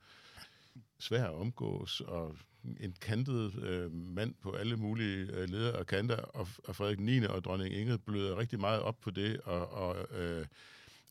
svær 1.00 1.24
at 1.24 1.34
omgås, 1.34 2.01
og 2.01 2.38
en 2.79 2.96
kantet 3.01 3.63
øh, 3.63 3.91
mand 3.91 4.36
på 4.41 4.51
alle 4.51 4.77
mulige 4.77 5.27
øh, 5.34 5.50
ledere 5.50 5.75
og 5.75 5.88
kanter, 5.88 6.15
og, 6.17 6.48
og 6.63 6.75
Frederik 6.75 7.00
9. 7.00 7.24
og 7.24 7.43
dronning 7.43 7.75
Ingrid 7.75 7.98
bløder 7.98 8.38
rigtig 8.38 8.60
meget 8.60 8.81
op 8.81 9.00
på 9.01 9.12
det, 9.12 9.39
og, 9.41 9.72
og 9.72 10.20
øh, 10.20 10.46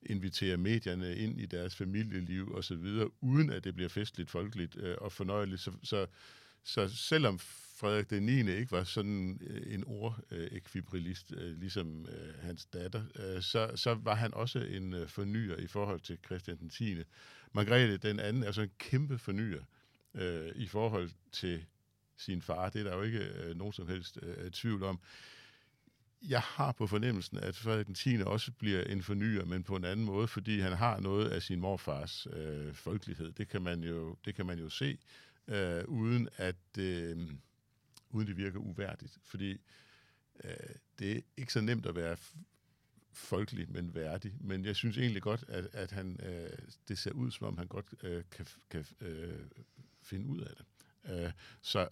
inviterer 0.02 0.56
medierne 0.56 1.16
ind 1.16 1.40
i 1.40 1.46
deres 1.46 1.76
familieliv 1.76 2.52
og 2.52 2.64
så 2.64 2.74
videre, 2.74 3.10
uden 3.22 3.50
at 3.50 3.64
det 3.64 3.74
bliver 3.74 3.88
festligt, 3.88 4.30
folkeligt 4.30 4.76
øh, 4.76 4.96
og 5.00 5.12
fornøjeligt. 5.12 5.60
Så, 5.60 5.72
så 5.82 6.06
så 6.64 6.88
selvom 6.88 7.38
Frederik 7.80 8.10
den 8.10 8.22
9. 8.22 8.52
ikke 8.52 8.72
var 8.72 8.84
sådan 8.84 9.40
øh, 9.46 9.74
en 9.74 9.84
ordekvibrilist, 9.86 11.32
øh, 11.32 11.60
ligesom 11.60 12.06
øh, 12.08 12.34
hans 12.42 12.64
datter, 12.64 13.02
så, 13.40 13.70
så 13.74 13.94
var 13.94 14.14
han 14.14 14.34
også 14.34 14.58
en 14.58 15.08
fornyer 15.08 15.56
i 15.56 15.66
forhold 15.66 16.00
til 16.00 16.18
Christian 16.24 16.58
den 16.58 16.70
10. 16.70 16.96
Margrethe 17.52 17.96
den 17.96 18.20
anden 18.20 18.42
er 18.42 18.52
så 18.52 18.62
en 18.62 18.70
kæmpe 18.78 19.18
fornyer 19.18 19.60
i 20.54 20.66
forhold 20.66 21.10
til 21.32 21.64
sin 22.16 22.42
far. 22.42 22.68
Det 22.68 22.80
er 22.80 22.84
der 22.84 22.96
jo 22.96 23.02
ikke 23.02 23.54
nogen 23.56 23.72
som 23.72 23.88
helst 23.88 24.18
tvivl 24.52 24.82
om. 24.82 25.00
Jeg 26.28 26.40
har 26.40 26.72
på 26.72 26.86
fornemmelsen, 26.86 27.38
at 27.38 27.56
Frederik 27.56 27.86
den 27.86 27.94
10. 27.94 28.16
også 28.26 28.52
bliver 28.52 28.82
en 28.82 29.02
fornyer, 29.02 29.44
men 29.44 29.62
på 29.62 29.76
en 29.76 29.84
anden 29.84 30.06
måde, 30.06 30.28
fordi 30.28 30.60
han 30.60 30.72
har 30.72 31.00
noget 31.00 31.28
af 31.28 31.42
sin 31.42 31.60
morfars 31.60 32.26
øh, 32.32 32.74
folkelighed. 32.74 33.32
Det 33.32 33.48
kan 33.48 33.62
man 33.62 33.84
jo, 33.84 34.16
det 34.24 34.34
kan 34.34 34.46
man 34.46 34.58
jo 34.58 34.68
se 34.68 34.98
øh, 35.48 35.84
uden 35.84 36.28
at 36.36 36.78
øh, 36.78 37.18
uden 38.10 38.28
det 38.28 38.36
virker 38.36 38.58
uværdigt. 38.58 39.18
Fordi 39.24 39.60
øh, 40.44 40.54
det 40.98 41.16
er 41.16 41.20
ikke 41.36 41.52
så 41.52 41.60
nemt 41.60 41.86
at 41.86 41.96
være 41.96 42.16
folkelig, 43.12 43.70
men 43.70 43.94
værdig. 43.94 44.36
Men 44.40 44.64
jeg 44.64 44.76
synes 44.76 44.98
egentlig 44.98 45.22
godt, 45.22 45.44
at, 45.48 45.68
at 45.72 45.90
han, 45.90 46.20
øh, 46.22 46.58
det 46.88 46.98
ser 46.98 47.12
ud, 47.12 47.30
som 47.30 47.46
om 47.46 47.58
han 47.58 47.66
godt 47.66 47.94
øh, 48.02 48.22
kan, 48.30 48.46
kan 48.70 48.84
øh, 49.00 49.46
finde 50.02 50.26
ud 50.26 50.40
af 50.40 50.54
det. 50.56 50.64
Øh, 51.04 51.32
så 51.62 51.88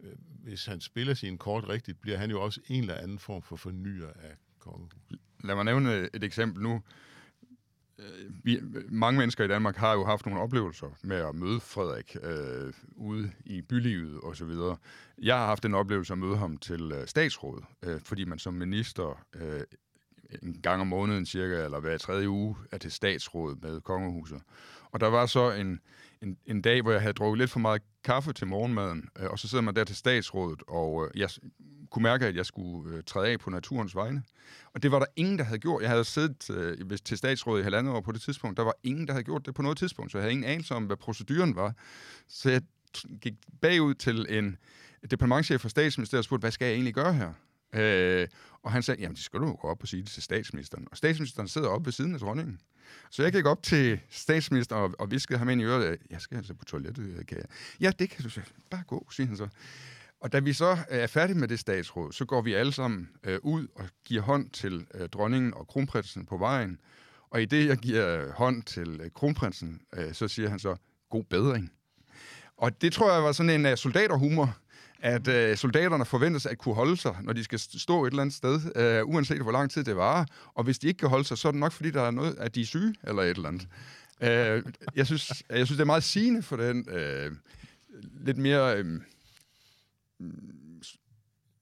øh, 0.00 0.12
hvis 0.18 0.66
han 0.66 0.80
spiller 0.80 1.14
sin 1.14 1.38
kort 1.38 1.68
rigtigt, 1.68 2.00
bliver 2.00 2.18
han 2.18 2.30
jo 2.30 2.42
også 2.42 2.60
en 2.66 2.80
eller 2.80 2.94
anden 2.94 3.18
form 3.18 3.42
for 3.42 3.56
fornyer 3.56 4.08
af 4.08 4.36
kongehuset. 4.58 5.18
Lad 5.44 5.54
mig 5.54 5.64
nævne 5.64 6.08
et 6.14 6.24
eksempel 6.24 6.62
nu. 6.62 6.82
Øh, 7.98 8.30
vi, 8.42 8.60
mange 8.88 9.18
mennesker 9.18 9.44
i 9.44 9.48
Danmark 9.48 9.76
har 9.76 9.92
jo 9.92 10.04
haft 10.04 10.26
nogle 10.26 10.40
oplevelser 10.40 10.86
med 11.02 11.16
at 11.16 11.34
møde 11.34 11.60
Frederik 11.60 12.16
øh, 12.22 12.72
ude 12.96 13.32
i 13.44 13.62
bylivet 13.62 14.20
og 14.20 14.36
så 14.36 14.44
videre. 14.44 14.76
Jeg 15.22 15.36
har 15.36 15.46
haft 15.46 15.64
en 15.64 15.74
oplevelse 15.74 16.12
at 16.12 16.18
møde 16.18 16.36
ham 16.36 16.56
til 16.56 16.92
øh, 16.92 17.06
statsråd, 17.06 17.62
øh, 17.82 18.00
fordi 18.00 18.24
man 18.24 18.38
som 18.38 18.54
minister 18.54 19.24
øh, 19.34 19.60
en 20.42 20.60
gang 20.62 20.80
om 20.80 20.86
måneden 20.86 21.26
cirka, 21.26 21.64
eller 21.64 21.80
hver 21.80 21.98
tredje 21.98 22.28
uge, 22.28 22.56
er 22.70 22.78
til 22.78 22.92
statsråd 22.92 23.56
med 23.62 23.80
kongehuset. 23.80 24.42
Og 24.90 25.00
der 25.00 25.06
var 25.06 25.26
så 25.26 25.52
en, 25.52 25.80
en, 26.24 26.36
en 26.46 26.62
dag, 26.62 26.82
hvor 26.82 26.92
jeg 26.92 27.00
havde 27.00 27.12
drukket 27.12 27.38
lidt 27.38 27.50
for 27.50 27.58
meget 27.58 27.82
kaffe 28.04 28.32
til 28.32 28.46
morgenmaden, 28.46 29.08
øh, 29.18 29.30
og 29.30 29.38
så 29.38 29.48
sidder 29.48 29.62
man 29.62 29.76
der 29.76 29.84
til 29.84 29.96
statsrådet, 29.96 30.62
og 30.68 31.04
øh, 31.04 31.20
jeg 31.20 31.28
kunne 31.90 32.02
mærke, 32.02 32.26
at 32.26 32.36
jeg 32.36 32.46
skulle 32.46 32.96
øh, 32.96 33.02
træde 33.06 33.28
af 33.28 33.40
på 33.40 33.50
naturens 33.50 33.94
vegne. 33.94 34.22
Og 34.74 34.82
det 34.82 34.92
var 34.92 34.98
der 34.98 35.06
ingen, 35.16 35.38
der 35.38 35.44
havde 35.44 35.58
gjort. 35.58 35.82
Jeg 35.82 35.90
havde 35.90 36.04
siddet 36.04 36.50
øh, 36.50 36.98
til 37.04 37.18
statsrådet 37.18 37.60
i 37.60 37.64
halvandet 37.64 37.94
år 37.94 38.00
på 38.00 38.12
det 38.12 38.20
tidspunkt. 38.20 38.56
Der 38.56 38.62
var 38.62 38.74
ingen, 38.82 39.06
der 39.06 39.12
havde 39.12 39.24
gjort 39.24 39.46
det 39.46 39.54
på 39.54 39.62
noget 39.62 39.78
tidspunkt, 39.78 40.12
så 40.12 40.18
jeg 40.18 40.22
havde 40.22 40.32
ingen 40.32 40.50
anelse 40.50 40.74
om, 40.74 40.84
hvad 40.84 40.96
proceduren 40.96 41.56
var. 41.56 41.74
Så 42.28 42.50
jeg 42.50 42.62
gik 43.20 43.34
bagud 43.60 43.94
til 43.94 44.26
en 44.28 44.56
departementchef 45.10 45.60
fra 45.60 45.68
statsministeriet 45.68 46.20
og 46.20 46.24
spurgte, 46.24 46.42
hvad 46.42 46.50
skal 46.50 46.66
jeg 46.66 46.74
egentlig 46.74 46.94
gøre 46.94 47.14
her? 47.14 47.32
Øh, 47.74 48.28
og 48.62 48.72
han 48.72 48.82
sagde, 48.82 49.00
jamen 49.00 49.14
det 49.14 49.24
skal 49.24 49.40
du 49.40 49.52
gå 49.52 49.68
op 49.68 49.82
og 49.82 49.88
sige 49.88 50.02
det 50.02 50.10
til 50.10 50.22
statsministeren. 50.22 50.88
Og 50.90 50.96
statsministeren 50.96 51.48
sidder 51.48 51.68
oppe 51.68 51.86
ved 51.86 51.92
siden 51.92 52.14
af 52.14 52.20
dronningen. 52.20 52.60
Så 53.10 53.22
jeg 53.22 53.32
gik 53.32 53.46
op 53.46 53.62
til 53.62 54.00
statsministeren 54.10 54.82
og, 54.82 54.94
og 54.98 55.10
viskede 55.10 55.38
ham 55.38 55.48
ind 55.48 55.60
i 55.60 55.64
øret, 55.64 55.98
jeg 56.10 56.20
skal 56.20 56.36
altså 56.36 56.54
på 56.54 56.64
toilettet, 56.64 57.16
øh, 57.18 57.26
kan 57.26 57.38
jeg? 57.38 57.46
Ja, 57.80 57.92
det 57.98 58.10
kan 58.10 58.24
du 58.24 58.30
sige. 58.30 58.44
Bare 58.70 58.82
gå, 58.86 59.06
siger 59.10 59.26
han 59.26 59.36
så. 59.36 59.48
Og 60.20 60.32
da 60.32 60.38
vi 60.38 60.52
så 60.52 60.70
øh, 60.72 60.98
er 60.98 61.06
færdige 61.06 61.38
med 61.38 61.48
det 61.48 61.58
statsråd, 61.58 62.12
så 62.12 62.24
går 62.24 62.42
vi 62.42 62.52
alle 62.52 62.72
sammen 62.72 63.08
øh, 63.24 63.38
ud 63.42 63.66
og 63.74 63.84
giver 64.04 64.22
hånd 64.22 64.50
til 64.50 64.86
øh, 64.94 65.08
dronningen 65.08 65.54
og 65.54 65.66
kronprinsen 65.66 66.26
på 66.26 66.36
vejen. 66.36 66.80
Og 67.30 67.42
i 67.42 67.44
det, 67.44 67.66
jeg 67.66 67.76
giver 67.76 68.20
øh, 68.20 68.30
hånd 68.30 68.62
til 68.62 69.00
øh, 69.00 69.10
kronprinsen, 69.14 69.80
øh, 69.94 70.14
så 70.14 70.28
siger 70.28 70.48
han 70.48 70.58
så, 70.58 70.76
god 71.10 71.24
bedring. 71.24 71.72
Og 72.56 72.82
det 72.82 72.92
tror 72.92 73.12
jeg 73.12 73.22
var 73.22 73.32
sådan 73.32 73.66
en 73.66 73.72
uh, 73.72 73.78
soldaterhumor, 73.78 74.56
at 75.00 75.28
øh, 75.28 75.56
soldaterne 75.56 76.04
forventes 76.04 76.46
at 76.46 76.58
kunne 76.58 76.74
holde 76.74 76.96
sig, 76.96 77.16
når 77.22 77.32
de 77.32 77.44
skal 77.44 77.58
stå 77.58 78.04
et 78.04 78.10
eller 78.10 78.22
andet 78.22 78.36
sted, 78.36 78.60
øh, 78.76 79.08
uanset 79.08 79.42
hvor 79.42 79.52
lang 79.52 79.70
tid 79.70 79.84
det 79.84 79.96
varer. 79.96 80.24
Og 80.54 80.64
hvis 80.64 80.78
de 80.78 80.88
ikke 80.88 80.98
kan 80.98 81.08
holde 81.08 81.24
sig, 81.24 81.38
så 81.38 81.48
er 81.48 81.52
det 81.52 81.60
nok, 81.60 81.72
fordi 81.72 81.90
der 81.90 82.02
er 82.02 82.10
noget, 82.10 82.36
at 82.38 82.54
de 82.54 82.60
er 82.60 82.66
syge, 82.66 82.94
eller 83.02 83.22
et 83.22 83.30
eller 83.30 83.48
andet. 83.48 83.68
Øh, 84.20 84.62
jeg, 84.96 85.06
synes, 85.06 85.44
jeg 85.50 85.66
synes, 85.66 85.76
det 85.76 85.80
er 85.80 85.84
meget 85.84 86.04
sigende 86.04 86.42
for 86.42 86.56
den 86.56 86.88
øh, 86.90 87.32
lidt 88.20 88.38
mere... 88.38 88.78
Øh, 88.78 89.00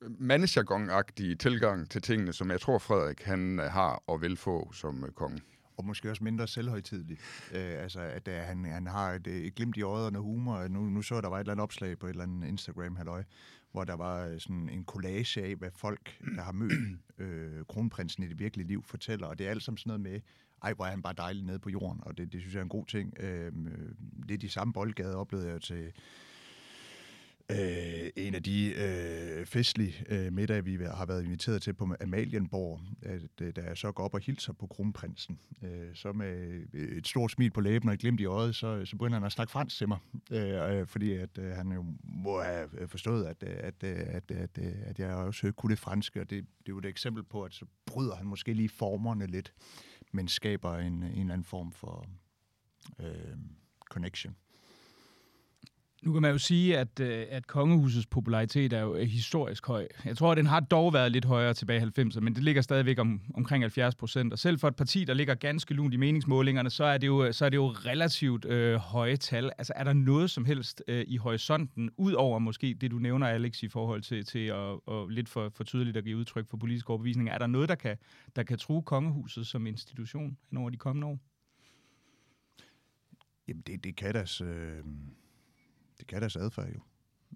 mandejargon-agtige 0.03 1.35
tilgang 1.35 1.91
til 1.91 2.03
tingene, 2.03 2.33
som 2.33 2.51
jeg 2.51 2.61
tror, 2.61 2.79
Frederik 2.79 3.23
han 3.23 3.61
øh, 3.61 3.71
har 3.71 4.03
og 4.07 4.23
vil 4.23 4.37
få 4.37 4.73
som 4.73 5.05
øh, 5.05 5.11
konge. 5.11 5.41
Og 5.77 5.85
måske 5.85 6.11
også 6.11 6.25
mindre 6.25 6.49
selvhøjtidlig. 6.49 7.19
Øh, 7.55 7.83
altså, 7.83 8.01
at 8.01 8.29
uh, 8.29 8.35
han, 8.35 8.65
han 8.65 8.87
har 8.87 9.13
et, 9.13 9.27
øh, 9.27 9.35
et 9.35 9.55
glimt 9.55 9.77
i 9.77 9.83
øjet 9.83 10.17
og 10.17 10.23
humor. 10.23 10.69
Nu, 10.69 10.81
nu 10.81 11.03
så 11.03 11.15
jeg, 11.15 11.23
der 11.23 11.29
var 11.29 11.37
et 11.37 11.41
eller 11.41 11.53
andet 11.53 11.63
opslag 11.63 11.99
på 11.99 12.07
et 12.07 12.11
eller 12.11 12.23
andet 12.23 12.49
instagram 12.49 12.97
halløj, 12.97 13.25
hvor 13.73 13.85
der 13.85 13.95
var 13.95 14.27
øh, 14.27 14.41
sådan 14.41 14.69
en 14.69 14.85
collage 14.85 15.43
af, 15.43 15.55
hvad 15.57 15.71
folk, 15.77 16.19
der 16.37 16.43
har 16.43 16.53
mødt 16.53 16.99
øh, 17.19 17.65
kronprinsen 17.69 18.23
i 18.25 18.29
det 18.29 18.39
virkelige 18.39 18.67
liv, 18.67 18.85
fortæller. 18.85 19.27
Og 19.27 19.39
det 19.39 19.47
er 19.47 19.51
alt 19.51 19.63
sammen 19.63 19.79
sådan 19.79 19.89
noget 19.89 20.01
med, 20.01 20.21
ej, 20.63 20.73
hvor 20.73 20.85
er 20.85 20.91
han 20.91 21.03
bare 21.03 21.15
dejlig 21.17 21.45
nede 21.45 21.59
på 21.59 21.71
jorden, 21.71 22.01
og 22.03 22.19
det, 22.19 22.33
det 22.33 22.41
synes 22.41 22.55
jeg 22.55 22.61
er 22.61 22.65
en 22.65 22.69
god 22.69 22.87
ting. 22.87 23.15
Øh, 23.21 23.53
det 24.29 24.35
er 24.35 24.39
de 24.39 24.49
samme 24.49 24.73
boldgade, 24.73 25.17
oplevede 25.17 25.49
jeg 25.49 25.63
til 25.63 25.93
Øh, 27.53 28.11
en 28.17 28.35
af 28.35 28.43
de 28.43 28.75
øh, 28.75 29.47
festlige 29.47 30.05
øh, 30.09 30.33
middage, 30.33 30.65
vi 30.65 30.77
har 30.77 31.07
været 31.07 31.25
inviteret 31.25 31.63
til 31.63 31.73
på 31.73 31.95
Amalienborg, 32.01 32.81
at, 33.03 33.23
øh, 33.41 33.53
da 33.57 33.61
jeg 33.61 33.77
så 33.77 33.93
går 33.93 34.05
op 34.05 34.15
og 34.15 34.21
hilser 34.21 34.53
på 34.53 34.67
kronprinsen, 34.67 35.39
øh, 35.63 35.95
så 35.95 36.13
med 36.13 36.63
øh, 36.73 36.97
et 36.97 37.07
stort 37.07 37.31
smil 37.31 37.51
på 37.51 37.61
læben 37.61 37.89
og 37.89 37.95
et 37.95 38.01
glimt 38.01 38.21
i 38.21 38.25
øjet, 38.25 38.55
så, 38.55 38.85
så 38.85 38.97
begynder 38.97 39.15
han 39.15 39.27
at 39.27 39.33
snakke 39.33 39.51
fransk 39.51 39.79
til 39.79 39.89
mig, 39.89 39.99
øh, 40.31 40.79
øh 40.79 40.87
fordi 40.87 41.13
at, 41.13 41.39
øh, 41.39 41.51
han 41.51 41.73
jo 41.73 41.85
må 42.05 42.43
have 42.43 42.69
øh, 42.79 42.89
forstået, 42.89 43.25
at, 43.25 43.43
at, 43.43 43.85
at, 43.85 44.31
at, 44.31 44.59
at 44.59 44.99
jeg 44.99 45.15
også 45.15 45.53
kunne 45.53 45.71
det 45.71 45.79
franske, 45.79 46.21
og 46.21 46.31
det, 46.31 46.45
det 46.59 46.69
er 46.69 46.73
jo 46.73 46.79
et 46.79 46.87
eksempel 46.87 47.23
på, 47.23 47.43
at 47.43 47.55
så 47.55 47.67
bryder 47.87 48.15
han 48.17 48.27
måske 48.27 48.53
lige 48.53 48.69
formerne 48.69 49.27
lidt, 49.27 49.53
men 50.13 50.29
skaber 50.29 50.77
en, 50.77 50.93
en 50.93 51.03
eller 51.03 51.33
anden 51.33 51.45
form 51.45 51.73
for 51.73 52.07
øh, 53.01 53.37
connection. 53.91 54.37
Nu 56.03 56.13
kan 56.13 56.23
man 56.23 56.31
jo 56.31 56.39
sige, 56.39 56.79
at, 56.79 57.01
øh, 57.01 57.27
at 57.31 57.47
kongehusets 57.47 58.07
popularitet 58.07 58.73
er 58.73 58.81
jo 58.81 58.95
øh, 58.95 59.03
historisk 59.03 59.67
høj. 59.67 59.89
Jeg 60.05 60.17
tror, 60.17 60.31
at 60.31 60.37
den 60.37 60.47
har 60.47 60.61
dog 60.61 60.93
været 60.93 61.13
lidt 61.13 61.25
højere 61.25 61.55
tilbage 61.55 61.81
i 61.81 62.01
90'erne, 62.01 62.21
men 62.21 62.35
det 62.35 62.43
ligger 62.43 62.63
stadigvæk 62.63 62.99
om, 62.99 63.21
omkring 63.35 63.63
70 63.65 63.95
procent. 63.95 64.33
Og 64.33 64.39
selv 64.39 64.59
for 64.59 64.69
et 64.69 64.77
parti, 64.77 65.05
der 65.05 65.15
ligger 65.15 65.35
ganske 65.35 65.75
lunt 65.75 65.95
i 65.95 65.97
meningsmålingerne, 65.97 66.71
så 66.71 66.85
er 66.85 66.99
det 66.99 67.07
jo, 67.07 67.33
så 67.33 67.45
er 67.45 67.49
det 67.49 67.57
jo 67.57 67.67
relativt 67.67 68.45
øh, 68.45 68.77
høje 68.77 69.17
tal. 69.17 69.51
Altså 69.59 69.73
er 69.77 69.85
der 69.85 69.93
noget 69.93 70.31
som 70.31 70.45
helst 70.45 70.83
øh, 70.89 71.05
i 71.09 71.17
horisonten, 71.17 71.91
ud 71.97 72.13
over 72.13 72.39
måske 72.39 72.77
det, 72.81 72.91
du 72.91 72.99
nævner, 72.99 73.27
Alex, 73.27 73.63
i 73.63 73.69
forhold 73.69 74.03
til, 74.03 74.25
til 74.25 74.47
at, 74.47 74.79
og 74.87 75.09
lidt 75.09 75.29
for, 75.29 75.53
for 75.55 75.65
tydeligt 75.65 75.97
at 75.97 76.05
give 76.05 76.17
udtryk 76.17 76.49
for 76.51 76.57
politisk 76.57 76.91
overbevisning, 76.91 77.29
er 77.29 77.39
der 77.39 77.47
noget, 77.47 77.69
der 77.69 77.75
kan, 77.75 77.97
der 78.37 78.43
kan 78.43 78.59
true 78.59 78.83
kongehuset 78.83 79.47
som 79.47 79.67
institution 79.67 80.37
over 80.57 80.71
de 80.71 80.77
kommende 80.77 81.07
år? 81.07 81.19
Jamen 83.49 83.63
det, 83.67 83.85
det 83.85 83.97
kan 83.97 84.15
deres... 84.15 84.41
Øh 84.41 84.85
det 86.03 86.09
kan 86.09 86.21
deres 86.21 86.37
adfærd 86.37 86.73
jo. 86.75 86.81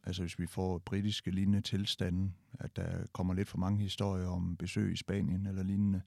Altså 0.04 0.22
hvis 0.22 0.38
vi 0.38 0.46
får 0.46 0.78
britiske 0.78 1.30
lignende 1.30 1.60
tilstande, 1.60 2.32
at 2.52 2.76
der 2.76 3.06
kommer 3.12 3.34
lidt 3.34 3.48
for 3.48 3.58
mange 3.58 3.82
historier 3.82 4.26
om 4.26 4.56
besøg 4.56 4.92
i 4.92 4.96
Spanien 4.96 5.46
eller 5.46 5.62
lignende, 5.62 6.02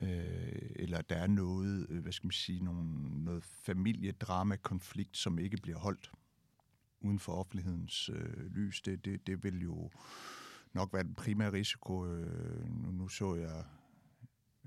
øh, 0.00 0.70
eller 0.76 1.00
der 1.00 1.16
er 1.16 1.26
noget, 1.26 1.86
øh, 1.90 2.02
hvad 2.02 2.12
skal 2.12 2.26
man 2.26 2.32
sige, 2.32 2.64
nogle, 2.64 3.24
noget 3.24 3.44
familiedrama-konflikt, 3.44 5.16
som 5.16 5.38
ikke 5.38 5.56
bliver 5.56 5.78
holdt 5.78 6.12
uden 7.00 7.18
for 7.18 7.32
offentlighedens 7.32 8.08
øh, 8.08 8.46
lys, 8.46 8.82
det, 8.82 9.04
det, 9.04 9.26
det 9.26 9.44
vil 9.44 9.62
jo 9.62 9.90
nok 10.72 10.92
være 10.92 11.02
den 11.02 11.14
primære 11.14 11.52
risiko. 11.52 12.06
Øh, 12.06 12.82
nu, 12.82 12.90
nu 12.90 13.08
så 13.08 13.34
jeg, 13.34 13.64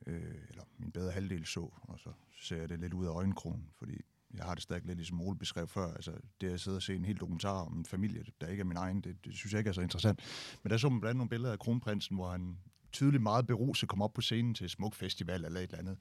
øh, 0.08 0.36
eller 0.50 0.64
min 0.78 0.92
bedre 0.92 1.12
halvdel 1.12 1.46
så, 1.46 1.70
og 1.82 2.00
så 2.00 2.12
ser 2.42 2.58
jeg 2.58 2.70
det 2.70 2.80
lidt 2.80 2.94
ud 2.94 3.06
af 3.06 3.10
øjenkrogen, 3.10 3.70
fordi 3.76 4.02
jeg 4.34 4.46
har 4.46 4.54
det 4.54 4.64
stadig 4.64 4.86
lidt 4.86 4.98
ligesom 4.98 5.22
Ole 5.22 5.38
beskrev 5.38 5.68
før, 5.68 5.94
altså 5.94 6.12
det 6.42 6.50
at 6.50 6.62
sidde 6.62 6.78
og 6.78 6.82
se 6.82 6.96
en 6.96 7.06
hel 7.06 7.18
dokumentar 7.18 7.66
om 7.66 7.78
en 7.78 7.86
familie, 7.86 8.24
der 8.42 8.48
ikke 8.48 8.62
er 8.62 8.66
min 8.66 8.78
egen, 8.78 9.02
det, 9.02 9.26
det 9.26 9.34
synes 9.34 9.54
jeg 9.54 9.60
ikke 9.60 9.70
er 9.70 9.74
så 9.74 9.82
interessant. 9.82 10.20
Men 10.64 10.72
der 10.72 10.78
så 10.78 10.90
man 10.90 11.00
blandt 11.00 11.10
andet 11.10 11.18
nogle 11.18 11.30
billeder 11.30 11.52
af 11.52 11.60
kronprinsen, 11.60 12.16
hvor 12.16 12.32
han 12.32 12.58
tydeligt 12.92 13.24
meget 13.24 13.48
beruset 13.48 13.90
kom 13.90 14.02
op 14.02 14.14
på 14.14 14.22
scenen 14.22 14.54
til 14.54 14.70
Smuk 14.70 14.96
Festival 14.96 15.46
eller 15.46 15.60
et 15.60 15.64
eller 15.64 15.80
andet. 15.80 15.98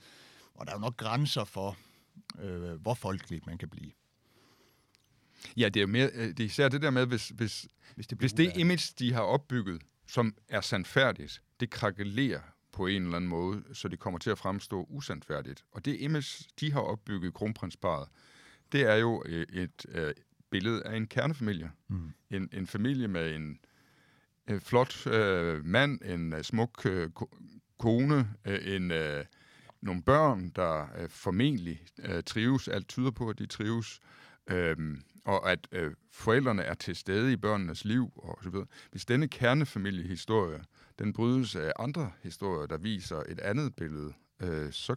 Og 0.54 0.66
der 0.66 0.72
er 0.72 0.76
jo 0.76 0.80
nok 0.80 0.96
grænser 0.96 1.44
for, 1.44 1.76
øh, 2.40 2.80
hvor 2.80 2.94
folkelig 2.94 3.40
man 3.46 3.58
kan 3.58 3.68
blive. 3.68 3.92
Ja, 5.56 5.68
det 5.68 5.82
er, 5.82 5.86
mere, 5.86 6.10
øh, 6.14 6.28
det 6.28 6.40
er 6.40 6.44
især 6.44 6.68
det 6.68 6.82
der 6.82 6.90
med, 6.90 7.06
hvis, 7.06 7.28
hvis, 7.28 7.68
hvis, 7.94 8.06
det, 8.06 8.18
hvis 8.18 8.32
det 8.32 8.56
image, 8.56 8.94
de 8.98 9.12
har 9.12 9.22
opbygget, 9.22 9.82
som 10.06 10.34
er 10.48 10.60
sandfærdigt, 10.60 11.42
det 11.60 11.70
krakelerer 11.70 12.40
på 12.72 12.86
en 12.86 13.02
eller 13.02 13.16
anden 13.16 13.30
måde, 13.30 13.62
så 13.72 13.88
det 13.88 13.98
kommer 13.98 14.18
til 14.18 14.30
at 14.30 14.38
fremstå 14.38 14.86
usandfærdigt. 14.90 15.64
Og 15.72 15.84
det 15.84 15.96
image, 16.00 16.44
de 16.60 16.72
har 16.72 16.80
opbygget 16.80 17.34
kronprinsparet, 17.34 18.08
det 18.72 18.80
er 18.80 18.94
jo 18.94 19.22
øh, 19.26 19.46
et, 19.52 19.62
et, 19.62 19.86
øh, 19.88 20.14
billede 20.50 20.82
af 20.86 20.96
en 20.96 21.06
kernefamilie. 21.06 21.70
Mm. 21.88 22.12
En, 22.30 22.48
en 22.52 22.66
familie 22.66 23.08
med 23.08 23.36
en, 23.36 23.58
en 24.48 24.60
flot 24.60 25.06
øh, 25.06 25.64
mand, 25.64 26.00
en 26.04 26.32
uh, 26.32 26.42
smuk 26.42 26.86
øh, 26.86 27.10
kone, 27.78 28.28
øh, 28.44 28.74
en, 28.74 28.90
øh, 28.90 29.24
nogle 29.80 30.02
børn, 30.02 30.50
der 30.56 30.86
øh, 30.98 31.08
formentlig 31.08 31.86
øh, 31.98 32.22
trives. 32.22 32.68
Alt 32.68 32.88
tyder 32.88 33.10
på, 33.10 33.28
at 33.28 33.38
de 33.38 33.46
trives. 33.46 34.00
Øh, 34.50 34.76
og 35.24 35.50
at 35.50 35.68
øh, 35.72 35.92
forældrene 36.10 36.62
er 36.62 36.74
til 36.74 36.96
stede 36.96 37.32
i 37.32 37.36
børnenes 37.36 37.84
liv 37.84 38.12
og 38.16 38.38
så 38.42 38.50
videre. 38.50 38.66
Hvis 38.90 39.04
denne 39.04 39.28
kernefamiliehistorie 39.28 40.64
den 40.98 41.12
brydes 41.12 41.56
af 41.56 41.72
andre 41.78 42.12
historier, 42.22 42.66
der 42.66 42.78
viser 42.78 43.22
et 43.28 43.40
andet 43.40 43.76
billede, 43.76 44.12
øh, 44.42 44.72
så 44.72 44.96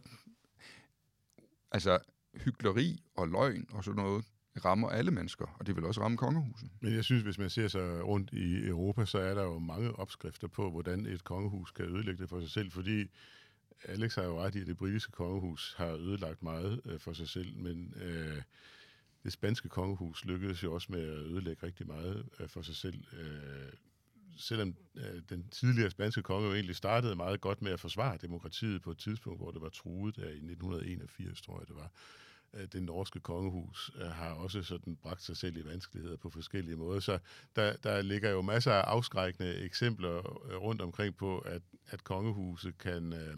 altså 1.72 1.98
hyggeleri 2.34 3.02
og 3.16 3.28
løgn 3.28 3.66
og 3.72 3.84
sådan 3.84 4.02
noget 4.02 4.24
rammer 4.64 4.88
alle 4.88 5.10
mennesker, 5.10 5.56
og 5.58 5.66
det 5.66 5.76
vil 5.76 5.84
også 5.84 6.00
ramme 6.00 6.16
kongehuset. 6.16 6.70
Men 6.80 6.94
jeg 6.94 7.04
synes, 7.04 7.22
hvis 7.22 7.38
man 7.38 7.50
ser 7.50 7.68
sig 7.68 8.04
rundt 8.04 8.32
i 8.32 8.66
Europa, 8.66 9.04
så 9.04 9.18
er 9.18 9.34
der 9.34 9.42
jo 9.42 9.58
mange 9.58 9.92
opskrifter 9.92 10.48
på, 10.48 10.70
hvordan 10.70 11.06
et 11.06 11.24
kongehus 11.24 11.70
kan 11.70 11.84
ødelægge 11.84 12.22
det 12.22 12.28
for 12.28 12.40
sig 12.40 12.50
selv, 12.50 12.70
fordi 12.70 13.06
Alex 13.84 14.14
har 14.14 14.22
jo 14.22 14.42
ret 14.42 14.54
i, 14.54 14.60
at 14.60 14.66
det 14.66 14.76
britiske 14.76 15.12
kongehus 15.12 15.74
har 15.78 15.92
ødelagt 15.92 16.42
meget 16.42 16.80
øh, 16.84 17.00
for 17.00 17.12
sig 17.12 17.28
selv, 17.28 17.56
men 17.56 17.94
øh, 18.02 18.42
det 19.26 19.32
spanske 19.32 19.68
kongehus 19.68 20.24
lykkedes 20.24 20.62
jo 20.62 20.74
også 20.74 20.92
med 20.92 21.00
at 21.00 21.18
ødelægge 21.18 21.66
rigtig 21.66 21.86
meget 21.86 22.26
øh, 22.40 22.48
for 22.48 22.62
sig 22.62 22.76
selv. 22.76 23.04
Øh, 23.12 23.72
selvom 24.38 24.76
øh, 24.94 25.22
den 25.28 25.48
tidligere 25.48 25.90
spanske 25.90 26.22
konge 26.22 26.48
jo 26.48 26.54
egentlig 26.54 26.76
startede 26.76 27.16
meget 27.16 27.40
godt 27.40 27.62
med 27.62 27.72
at 27.72 27.80
forsvare 27.80 28.18
demokratiet 28.22 28.82
på 28.82 28.90
et 28.90 28.98
tidspunkt, 28.98 29.40
hvor 29.40 29.50
det 29.50 29.62
var 29.62 29.68
truet 29.68 30.16
der 30.16 30.28
i 30.28 30.36
1981, 30.36 31.42
tror 31.42 31.60
jeg 31.60 31.68
det 31.68 31.76
var. 31.76 31.90
Øh, 32.54 32.68
det 32.72 32.82
norske 32.82 33.20
kongehus 33.20 33.90
øh, 33.96 34.06
har 34.06 34.30
også 34.30 34.62
sådan 34.62 34.96
bragt 34.96 35.22
sig 35.22 35.36
selv 35.36 35.56
i 35.56 35.64
vanskeligheder 35.64 36.16
på 36.16 36.30
forskellige 36.30 36.76
måder. 36.76 37.00
Så 37.00 37.18
der, 37.56 37.76
der 37.76 38.02
ligger 38.02 38.30
jo 38.30 38.42
masser 38.42 38.72
af 38.72 38.80
afskrækkende 38.80 39.54
eksempler 39.54 40.44
øh, 40.50 40.56
rundt 40.56 40.82
omkring 40.82 41.16
på, 41.16 41.38
at, 41.38 41.62
at 41.86 42.04
kongehuset 42.04 42.78
kan, 42.78 43.12
øh, 43.12 43.36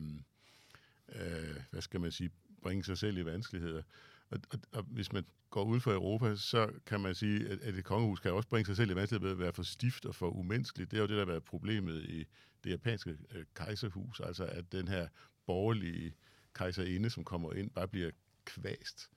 øh, 1.14 1.56
hvad 1.70 1.82
skal 1.82 2.00
man 2.00 2.12
sige, 2.12 2.30
bringe 2.62 2.84
sig 2.84 2.98
selv 2.98 3.18
i 3.18 3.24
vanskeligheder. 3.24 3.82
Og, 4.30 4.38
og, 4.50 4.58
og 4.72 4.82
hvis 4.82 5.12
man 5.12 5.24
går 5.50 5.64
ud 5.64 5.80
for 5.80 5.92
Europa, 5.92 6.36
så 6.36 6.72
kan 6.86 7.00
man 7.00 7.14
sige, 7.14 7.48
at, 7.48 7.60
at 7.60 7.74
et 7.74 7.84
kongehus 7.84 8.20
kan 8.20 8.32
også 8.32 8.48
bringe 8.48 8.66
sig 8.66 8.76
selv 8.76 8.90
i 8.90 8.94
vanskelighed 8.94 9.28
ved 9.28 9.32
at 9.32 9.38
være 9.38 9.52
for 9.52 9.62
stift 9.62 10.06
og 10.06 10.14
for 10.14 10.30
umenneskeligt. 10.30 10.90
Det 10.90 10.96
er 10.96 11.00
jo 11.00 11.06
det, 11.06 11.14
der 11.14 11.24
har 11.24 11.32
været 11.32 11.44
problemet 11.44 12.04
i 12.04 12.26
det 12.64 12.70
japanske 12.70 13.18
øh, 13.30 13.44
kejserhus, 13.54 14.20
altså 14.20 14.44
at 14.44 14.72
den 14.72 14.88
her 14.88 15.08
borgerlige 15.46 16.14
kejserinde, 16.54 17.10
som 17.10 17.24
kommer 17.24 17.52
ind, 17.52 17.70
bare 17.70 17.88
bliver 17.88 18.10
kvæst 18.44 19.10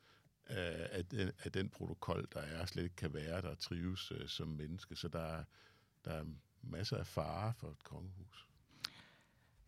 af, 0.45 0.89
af, 0.91 1.05
den, 1.05 1.31
af 1.43 1.51
den 1.51 1.69
protokol, 1.69 2.27
der 2.33 2.39
er, 2.39 2.65
slet 2.65 2.83
ikke 2.83 2.95
kan 2.95 3.13
være 3.13 3.41
der 3.41 3.55
trives 3.55 4.11
øh, 4.11 4.27
som 4.27 4.47
menneske. 4.47 4.95
Så 4.95 5.07
der, 5.07 5.43
der 6.05 6.11
er 6.11 6.25
masser 6.61 6.97
af 6.97 7.07
fare 7.07 7.53
for 7.53 7.69
et 7.69 7.83
kongehus. 7.83 8.50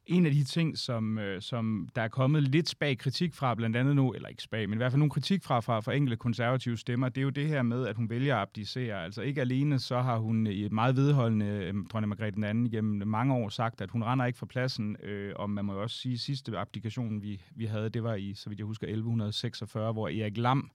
En 0.05 0.25
af 0.25 0.31
de 0.31 0.43
ting, 0.43 0.77
som, 0.77 1.17
øh, 1.17 1.41
som 1.41 1.89
der 1.95 2.01
er 2.01 2.07
kommet 2.07 2.43
lidt 2.43 2.69
spag 2.69 2.97
kritik 2.97 3.33
fra, 3.33 3.55
blandt 3.55 3.75
andet 3.75 3.95
nu, 3.95 4.13
eller 4.13 4.27
ikke 4.27 4.43
spag, 4.43 4.69
men 4.69 4.77
i 4.77 4.77
hvert 4.77 4.91
fald 4.91 4.99
nogle 4.99 5.11
kritik 5.11 5.43
fra, 5.43 5.59
fra, 5.59 5.79
fra 5.79 5.93
enkelte 5.93 6.17
konservative 6.17 6.77
stemmer, 6.77 7.09
det 7.09 7.17
er 7.21 7.23
jo 7.23 7.29
det 7.29 7.47
her 7.47 7.61
med, 7.61 7.87
at 7.87 7.95
hun 7.95 8.09
vælger 8.09 8.35
at 8.35 8.41
abdicere. 8.41 9.03
Altså 9.03 9.21
ikke 9.21 9.41
alene, 9.41 9.79
så 9.79 10.01
har 10.01 10.17
hun 10.17 10.47
i 10.47 10.65
et 10.65 10.71
meget 10.71 10.95
vedholdende, 10.95 11.45
øh, 11.45 11.73
dronning 11.91 12.09
Margrethe 12.09 12.35
den 12.35 12.43
anden, 12.43 12.71
gennem 12.71 13.07
mange 13.07 13.33
år 13.33 13.49
sagt, 13.49 13.81
at 13.81 13.91
hun 13.91 14.03
render 14.03 14.25
ikke 14.25 14.39
fra 14.39 14.45
pladsen, 14.45 14.97
øh, 15.03 15.33
og 15.35 15.49
man 15.49 15.65
må 15.65 15.73
jo 15.73 15.81
også 15.81 15.97
sige, 15.97 16.13
at 16.13 16.19
sidste 16.19 16.57
abdikation, 16.57 17.21
vi, 17.21 17.41
vi 17.55 17.65
havde, 17.65 17.89
det 17.89 18.03
var 18.03 18.15
i, 18.15 18.33
så 18.33 18.49
vidt 18.49 18.59
jeg 18.59 18.65
husker, 18.65 18.87
1146, 18.87 19.91
hvor 19.91 20.07
Erik 20.07 20.37
Lam, 20.37 20.71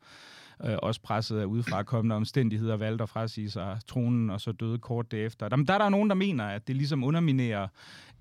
øh, 0.65 0.77
også 0.83 1.01
presset 1.01 1.39
af 1.39 1.45
udefra 1.45 1.83
kommende 1.83 2.17
omstændigheder, 2.17 2.77
valgte 2.77 3.03
at 3.03 3.09
frasige 3.09 3.51
sig 3.51 3.79
tronen, 3.87 4.31
og 4.31 4.41
så 4.41 4.53
døde 4.53 4.79
kort 4.79 5.11
derefter. 5.11 5.49
Der, 5.49 5.57
der 5.57 5.75
er 5.75 5.79
der 5.79 5.89
nogen, 5.89 6.09
der 6.09 6.15
mener, 6.15 6.45
at 6.45 6.69
det 6.69 6.77
ligesom 6.77 7.05
underminerer 7.05 7.69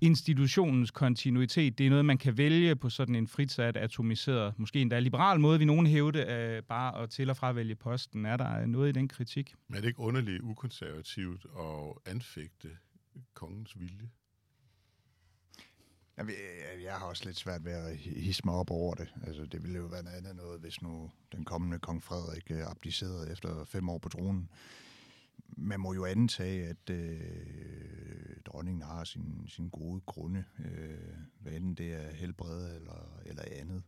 institutionens 0.00 0.90
kontinuitet. 0.90 1.78
Det 1.78 1.86
er 1.86 1.90
noget, 1.90 2.04
man 2.04 2.18
kan 2.18 2.36
vælge 2.38 2.76
på 2.76 2.90
sådan 2.90 3.14
en 3.14 3.28
fritsat, 3.28 3.76
atomiseret, 3.76 4.58
måske 4.58 4.80
endda 4.80 4.98
liberal 4.98 5.40
måde, 5.40 5.58
vi 5.58 5.64
nogen 5.64 5.86
hævde, 5.86 6.18
øh, 6.18 6.62
bare 6.62 7.02
at 7.02 7.10
til 7.10 7.30
og 7.30 7.36
fra 7.36 7.52
vælge 7.52 7.74
posten. 7.74 8.26
Er 8.26 8.36
der 8.36 8.66
noget 8.66 8.88
i 8.88 8.92
den 8.92 9.08
kritik? 9.08 9.54
Men 9.68 9.76
er 9.76 9.80
det 9.80 9.88
ikke 9.88 10.00
underligt 10.00 10.42
ukonservativt 10.42 11.46
at 11.58 12.12
anfægte 12.12 12.68
kongens 13.34 13.80
vilje? 13.80 14.08
Jeg, 16.18 16.26
jeg 16.82 16.94
har 16.94 17.06
også 17.06 17.24
lidt 17.24 17.36
svært 17.36 17.64
ved 17.64 17.72
at 17.72 17.96
hisse 17.96 18.42
mig 18.44 18.54
op 18.54 18.70
over 18.70 18.94
det. 18.94 19.14
Altså, 19.26 19.46
det 19.46 19.62
ville 19.62 19.78
jo 19.78 19.84
være 19.84 20.02
noget 20.02 20.16
andet 20.16 20.36
noget, 20.36 20.60
hvis 20.60 20.82
nu 20.82 21.10
den 21.32 21.44
kommende 21.44 21.78
kong 21.78 22.02
Frederik 22.02 22.50
øh, 22.50 22.70
abdicerede 22.70 23.32
efter 23.32 23.64
fem 23.64 23.88
år 23.88 23.98
på 23.98 24.08
tronen. 24.08 24.50
Man 25.56 25.80
må 25.80 25.92
jo 25.94 26.04
antage, 26.04 26.66
at 26.66 26.90
øh, 26.90 27.20
dronningen 28.44 28.82
har 28.82 29.04
sin, 29.04 29.44
sin 29.48 29.68
gode 29.68 30.00
grunde, 30.00 30.44
øh, 30.58 31.14
hvad 31.40 31.52
enten 31.52 31.74
det 31.74 31.94
er 31.94 32.10
helbred 32.10 32.76
eller, 32.76 33.20
eller 33.26 33.42
andet. 33.50 33.82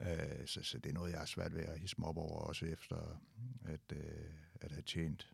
Øh, 0.00 0.46
så, 0.46 0.62
så 0.62 0.78
det 0.78 0.90
er 0.90 0.94
noget, 0.94 1.10
jeg 1.10 1.18
har 1.18 1.26
svært 1.26 1.54
ved 1.54 1.62
at 1.62 1.78
hisse 1.78 1.96
mig 1.98 2.08
op 2.08 2.16
over, 2.16 2.40
også 2.40 2.66
efter 2.66 3.20
at, 3.64 3.92
øh, 3.92 4.30
at 4.60 4.72
have 4.72 4.82
tjent 4.82 5.32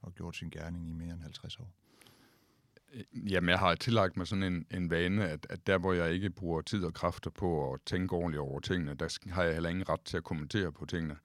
og 0.00 0.14
gjort 0.14 0.36
sin 0.36 0.50
gerning 0.50 0.88
i 0.88 0.92
mere 0.92 1.12
end 1.12 1.22
50 1.22 1.56
år. 1.56 1.72
Øh, 2.94 3.32
jamen, 3.32 3.48
jeg 3.48 3.58
har 3.58 3.74
tillagt 3.74 4.16
mig 4.16 4.26
sådan 4.26 4.42
en, 4.42 4.66
en 4.70 4.90
vane, 4.90 5.28
at, 5.28 5.46
at 5.50 5.66
der, 5.66 5.78
hvor 5.78 5.92
jeg 5.92 6.12
ikke 6.12 6.30
bruger 6.30 6.60
tid 6.60 6.84
og 6.84 6.94
kræfter 6.94 7.30
på 7.30 7.72
at 7.72 7.80
tænke 7.86 8.12
ordentligt 8.14 8.40
over 8.40 8.60
tingene, 8.60 8.94
der 8.94 9.18
har 9.32 9.42
jeg 9.42 9.52
heller 9.52 9.70
ingen 9.70 9.88
ret 9.88 10.00
til 10.00 10.16
at 10.16 10.24
kommentere 10.24 10.72
på 10.72 10.86
tingene. 10.86 11.16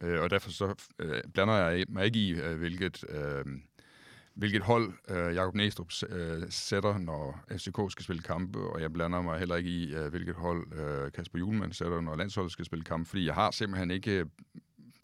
Øh, 0.00 0.20
og 0.20 0.30
derfor 0.30 0.50
så 0.50 0.74
øh, 0.98 1.22
blander 1.34 1.54
jeg 1.54 1.84
mig 1.88 2.04
ikke 2.04 2.18
i, 2.18 2.32
øh, 2.32 2.58
hvilket 2.58 3.04
øh, 3.08 3.44
hvilket 4.34 4.62
hold 4.62 4.92
øh, 5.08 5.34
Jakob 5.34 5.54
Næstrup 5.54 5.92
øh, 6.08 6.42
sætter, 6.50 6.98
når 6.98 7.44
FCK 7.50 7.92
skal 7.92 8.04
spille 8.04 8.22
kampe, 8.22 8.58
og 8.58 8.80
jeg 8.80 8.92
blander 8.92 9.22
mig 9.22 9.38
heller 9.38 9.56
ikke 9.56 9.70
i, 9.70 9.94
øh, 9.94 10.10
hvilket 10.10 10.34
hold 10.34 10.72
øh, 10.72 11.12
Kasper 11.12 11.38
Julemand 11.38 11.72
sætter, 11.72 12.00
når 12.00 12.16
landsholdet 12.16 12.52
skal 12.52 12.64
spille 12.64 12.84
kampe, 12.84 13.08
fordi 13.08 13.26
jeg 13.26 13.34
har 13.34 13.50
simpelthen 13.50 13.90
ikke 13.90 14.26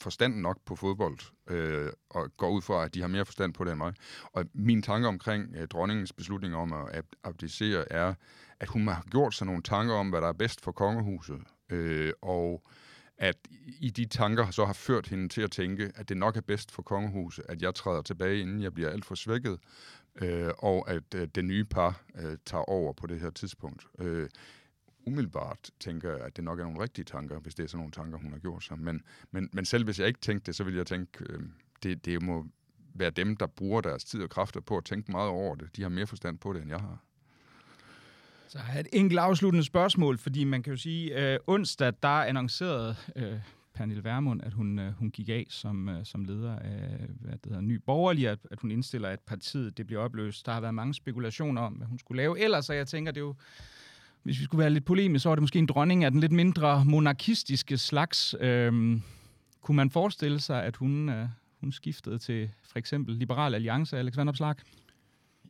forstand 0.00 0.40
nok 0.40 0.58
på 0.66 0.76
fodbold, 0.76 1.18
øh, 1.50 1.92
og 2.10 2.36
går 2.36 2.50
ud 2.50 2.62
fra, 2.62 2.84
at 2.84 2.94
de 2.94 3.00
har 3.00 3.08
mere 3.08 3.24
forstand 3.24 3.54
på 3.54 3.64
det 3.64 3.70
end 3.70 3.78
mig. 3.78 3.94
Og 4.32 4.44
min 4.54 4.82
tanke 4.82 5.08
omkring 5.08 5.56
øh, 5.56 5.68
dronningens 5.68 6.12
beslutning 6.12 6.54
om 6.56 6.72
at 6.72 7.04
abdicere 7.24 7.92
er, 7.92 8.14
at 8.60 8.68
hun 8.68 8.88
har 8.88 9.04
gjort 9.10 9.34
sig 9.34 9.46
nogle 9.46 9.62
tanker 9.62 9.94
om, 9.94 10.08
hvad 10.08 10.20
der 10.20 10.28
er 10.28 10.32
bedst 10.32 10.60
for 10.60 10.72
kongehuset, 10.72 11.40
øh, 11.70 12.12
og 12.22 12.62
at 13.18 13.36
i 13.80 13.90
de 13.90 14.04
tanker 14.04 14.50
så 14.50 14.64
har 14.64 14.72
ført 14.72 15.08
hende 15.08 15.28
til 15.28 15.42
at 15.42 15.50
tænke, 15.50 15.92
at 15.94 16.08
det 16.08 16.16
nok 16.16 16.36
er 16.36 16.40
bedst 16.40 16.72
for 16.72 16.82
kongehuset, 16.82 17.44
at 17.48 17.62
jeg 17.62 17.74
træder 17.74 18.02
tilbage, 18.02 18.40
inden 18.40 18.62
jeg 18.62 18.74
bliver 18.74 18.90
alt 18.90 19.04
for 19.04 19.14
svækket, 19.14 19.58
øh, 20.20 20.50
og 20.58 20.90
at 20.90 21.14
øh, 21.14 21.28
det 21.34 21.44
nye 21.44 21.64
par 21.64 22.02
øh, 22.14 22.36
tager 22.46 22.64
over 22.64 22.92
på 22.92 23.06
det 23.06 23.20
her 23.20 23.30
tidspunkt. 23.30 23.86
Øh, 23.98 24.28
umiddelbart 25.08 25.70
tænker 25.80 26.10
jeg, 26.10 26.20
at 26.20 26.36
det 26.36 26.44
nok 26.44 26.60
er 26.60 26.64
nogle 26.64 26.82
rigtige 26.82 27.04
tanker, 27.04 27.38
hvis 27.38 27.54
det 27.54 27.64
er 27.64 27.68
sådan 27.68 27.78
nogle 27.78 27.92
tanker, 27.92 28.18
hun 28.18 28.32
har 28.32 28.38
gjort 28.38 28.64
sig. 28.64 28.78
Men, 28.78 29.02
men, 29.30 29.48
men 29.52 29.64
selv 29.64 29.84
hvis 29.84 29.98
jeg 29.98 30.06
ikke 30.06 30.20
tænkte 30.20 30.46
det, 30.46 30.54
så 30.54 30.64
vil 30.64 30.74
jeg 30.74 30.86
tænke, 30.86 31.24
øh, 31.30 31.40
det, 31.82 32.04
det 32.04 32.22
må 32.22 32.46
være 32.94 33.10
dem, 33.10 33.36
der 33.36 33.46
bruger 33.46 33.80
deres 33.80 34.04
tid 34.04 34.22
og 34.22 34.30
kræfter 34.30 34.60
på 34.60 34.76
at 34.76 34.84
tænke 34.84 35.10
meget 35.10 35.28
over 35.28 35.54
det. 35.54 35.76
De 35.76 35.82
har 35.82 35.88
mere 35.88 36.06
forstand 36.06 36.38
på 36.38 36.52
det, 36.52 36.62
end 36.62 36.70
jeg 36.70 36.80
har. 36.80 37.04
Så 38.48 38.58
har 38.58 38.72
jeg 38.72 38.80
et 38.80 38.88
enkelt 38.92 39.20
afsluttende 39.20 39.64
spørgsmål, 39.64 40.18
fordi 40.18 40.44
man 40.44 40.62
kan 40.62 40.72
jo 40.72 40.76
sige, 40.76 41.32
øh, 41.32 41.38
onsdag, 41.46 41.92
der 42.02 42.08
annoncerede 42.08 42.96
øh, 43.16 43.38
Pernille 43.74 44.04
Vermund, 44.04 44.42
at 44.42 44.52
hun, 44.52 44.78
øh, 44.78 44.92
hun 44.92 45.10
gik 45.10 45.28
af 45.28 45.46
som, 45.48 45.88
øh, 45.88 46.04
som 46.04 46.24
leder 46.24 46.58
af 46.58 47.06
hvad 47.20 47.32
det 47.32 47.40
hedder, 47.44 47.60
Ny 47.60 47.72
Borgerlig, 47.86 48.28
at, 48.28 48.38
at 48.50 48.60
hun 48.60 48.70
indstiller, 48.70 49.08
at 49.08 49.20
partiet 49.20 49.76
det 49.76 49.86
bliver 49.86 50.02
opløst. 50.02 50.46
Der 50.46 50.52
har 50.52 50.60
været 50.60 50.74
mange 50.74 50.94
spekulationer 50.94 51.62
om, 51.62 51.72
hvad 51.72 51.86
hun 51.86 51.98
skulle 51.98 52.22
lave. 52.22 52.40
Ellers, 52.40 52.64
så 52.64 52.72
jeg 52.72 52.86
tænker, 52.86 53.12
det 53.12 53.20
er 53.20 53.24
jo 53.24 53.34
hvis 54.28 54.38
vi 54.38 54.44
skulle 54.44 54.58
være 54.58 54.70
lidt 54.70 54.84
polemisk, 54.84 55.22
så 55.22 55.28
var 55.28 55.36
det 55.36 55.42
måske 55.42 55.58
en 55.58 55.66
dronning 55.66 56.04
af 56.04 56.10
den 56.10 56.20
lidt 56.20 56.32
mindre 56.32 56.84
monarkistiske 56.84 57.78
slags. 57.78 58.34
Øhm, 58.40 59.02
kunne 59.60 59.76
man 59.76 59.90
forestille 59.90 60.40
sig, 60.40 60.64
at 60.64 60.76
hun, 60.76 61.08
øh, 61.08 61.28
hun 61.60 61.72
skiftede 61.72 62.18
til 62.18 62.50
for 62.62 62.78
eksempel 62.78 63.14
Liberal 63.14 63.54
Alliance, 63.54 63.98
Alex 63.98 64.16
Vanopslag? 64.16 64.54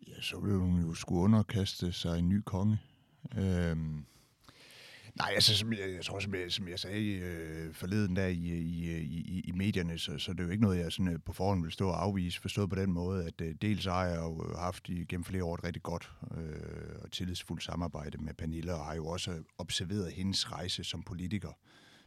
Ja, 0.09 0.21
så 0.21 0.41
ville 0.41 0.59
hun 0.59 0.81
jo 0.81 0.95
skulle 0.95 1.21
underkaste 1.21 1.93
sig 1.93 2.19
en 2.19 2.29
ny 2.29 2.41
konge. 2.45 2.79
Øhm, 3.39 4.05
nej, 5.19 5.33
altså, 5.35 5.57
som 5.57 5.73
jeg, 5.73 5.95
jeg 5.97 6.05
tror, 6.05 6.19
som 6.19 6.35
jeg, 6.35 6.53
som 6.53 6.69
jeg 6.69 6.79
sagde 6.79 7.13
øh, 7.13 7.75
forleden 7.75 8.17
der 8.17 8.27
i, 8.27 8.37
i, 8.37 8.99
i, 9.01 9.41
i 9.41 9.53
medierne, 9.53 9.99
så, 9.99 10.19
så 10.19 10.33
det 10.33 10.41
er 10.41 10.45
jo 10.45 10.51
ikke 10.51 10.63
noget, 10.63 10.79
jeg 10.79 10.93
sådan, 10.93 11.13
øh, 11.13 11.19
på 11.25 11.33
forhånd 11.33 11.63
vil 11.63 11.73
stå 11.73 11.89
og 11.89 12.03
afvise, 12.03 12.41
forstået 12.41 12.71
på 12.71 12.77
den 12.77 12.93
måde, 12.93 13.25
at 13.25 13.41
øh, 13.41 13.55
dels 13.63 13.85
har 13.85 14.05
jeg 14.05 14.17
jo 14.17 14.45
øh, 14.49 14.57
haft 14.57 14.89
i, 14.89 15.05
gennem 15.05 15.25
flere 15.25 15.45
år 15.45 15.55
et 15.55 15.65
rigtig 15.65 15.83
godt 15.83 16.13
øh, 16.37 17.03
og 17.03 17.13
tillidsfuldt 17.13 17.63
samarbejde 17.63 18.19
med 18.19 18.35
Pernille, 18.35 18.75
og 18.75 18.85
har 18.85 18.95
jo 18.95 19.07
også 19.07 19.31
øh, 19.31 19.41
observeret 19.59 20.13
hendes 20.13 20.53
rejse 20.53 20.85
som 20.85 21.03
politiker. 21.03 21.53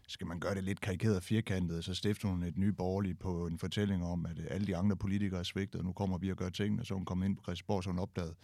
Skal 0.07 0.27
man 0.27 0.39
gøre 0.39 0.55
det 0.55 0.63
lidt 0.63 0.81
karikeret 0.81 1.15
og 1.15 1.23
firkantet, 1.23 1.85
så 1.85 1.93
stifter 1.93 2.27
hun 2.27 2.43
et 2.43 2.57
nye 2.57 2.73
borgerligt 2.73 3.19
på 3.19 3.47
en 3.47 3.59
fortælling 3.59 4.03
om, 4.05 4.25
at 4.25 4.39
øh, 4.39 4.45
alle 4.49 4.67
de 4.67 4.77
andre 4.77 4.95
politikere 4.95 5.39
er 5.39 5.43
svigtet, 5.43 5.79
og 5.79 5.85
nu 5.85 5.91
kommer 5.91 6.17
vi 6.17 6.31
og 6.31 6.37
gør 6.37 6.49
tingene, 6.49 6.85
så 6.85 6.93
hun 6.93 7.05
kommer 7.05 7.25
ind 7.25 7.35
på 7.35 7.41
Christiansborg, 7.43 7.83
så 7.83 7.89
hun 7.89 7.99
opdagede, 7.99 8.35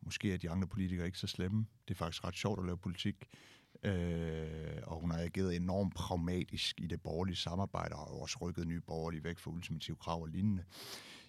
måske 0.00 0.32
er 0.32 0.36
de 0.36 0.50
andre 0.50 0.68
politikere 0.68 1.06
ikke 1.06 1.18
så 1.18 1.26
slemme. 1.26 1.66
Det 1.88 1.94
er 1.94 1.98
faktisk 1.98 2.24
ret 2.24 2.36
sjovt 2.36 2.60
at 2.60 2.66
lave 2.66 2.78
politik. 2.78 3.26
Øh, 3.86 4.82
og 4.86 5.00
hun 5.00 5.10
har 5.10 5.18
ageret 5.18 5.56
enormt 5.56 5.94
pragmatisk 5.94 6.80
i 6.80 6.86
det 6.86 7.00
borgerlige 7.00 7.36
samarbejde, 7.36 7.94
og 7.94 7.98
har 7.98 8.06
også 8.06 8.38
rykket 8.40 8.66
nye 8.66 8.80
borgerlige 8.80 9.24
væk 9.24 9.38
fra 9.38 9.50
ultimative 9.50 9.96
krav 9.96 10.22
og 10.22 10.28
lignende. 10.28 10.64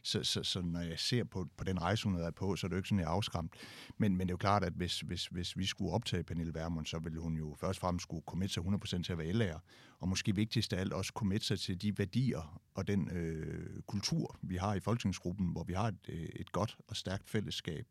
Så, 0.04 0.24
så, 0.24 0.44
så 0.44 0.62
når 0.62 0.80
jeg 0.80 1.00
ser 1.00 1.24
på, 1.24 1.48
på 1.58 1.64
den 1.64 1.82
rejse, 1.82 2.04
hun 2.04 2.16
er 2.16 2.32
på, 2.32 2.56
så 2.56 2.68
er 2.68 2.70
det 2.70 2.76
jo 2.76 2.78
ikke 2.78 2.90
sådan, 2.90 3.00
jeg 3.00 3.06
er 3.06 3.12
afskræmt. 3.12 3.54
Men, 3.98 4.16
men 4.18 4.28
det 4.28 4.32
er 4.32 4.34
jo 4.34 4.38
klart, 4.38 4.64
at 4.64 4.74
hvis, 4.74 5.00
hvis, 5.00 5.28
hvis 5.28 5.58
vi 5.58 5.66
skulle 5.66 5.92
optage 5.92 6.24
Pernille 6.24 6.54
Vermund, 6.54 6.86
så 6.86 7.00
ville 7.00 7.20
hun 7.20 7.38
jo 7.38 7.56
først 7.60 7.78
og 7.78 7.82
fremmest 7.82 8.04
skulle 8.04 8.24
committe 8.28 8.54
sig 8.54 8.64
100% 8.64 9.04
til 9.04 9.12
at 9.12 9.18
være 9.18 9.34
lærer, 9.34 9.60
og 10.00 10.10
måske 10.10 10.36
vigtigst 10.36 10.74
af 10.74 10.80
alt 10.80 10.94
også 10.94 11.12
committe 11.16 11.48
sig 11.48 11.60
til 11.60 11.82
de 11.82 11.98
værdier 11.98 12.62
og 12.74 12.88
den 12.88 13.12
øh, 13.12 13.82
kultur, 13.88 14.38
vi 14.42 14.56
har 14.56 14.76
i 14.76 14.80
folketingsgruppen, 14.80 15.48
hvor 15.48 15.64
vi 15.64 15.74
har 15.74 15.88
et, 15.88 16.10
øh, 16.10 16.30
et 16.36 16.52
godt 16.52 16.78
og 16.88 16.96
stærkt 16.96 17.30
fællesskab, 17.30 17.86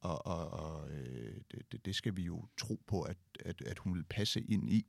og, 0.00 0.26
og, 0.26 0.50
og 0.50 0.90
øh, 0.90 1.36
det, 1.72 1.84
det 1.84 1.94
skal 1.94 2.16
vi 2.16 2.22
jo 2.22 2.44
tro 2.56 2.80
på, 2.86 3.02
at, 3.02 3.16
at, 3.44 3.62
at 3.62 3.78
hun 3.78 3.94
vil 3.94 4.04
passe 4.04 4.40
ind 4.40 4.70
i. 4.70 4.86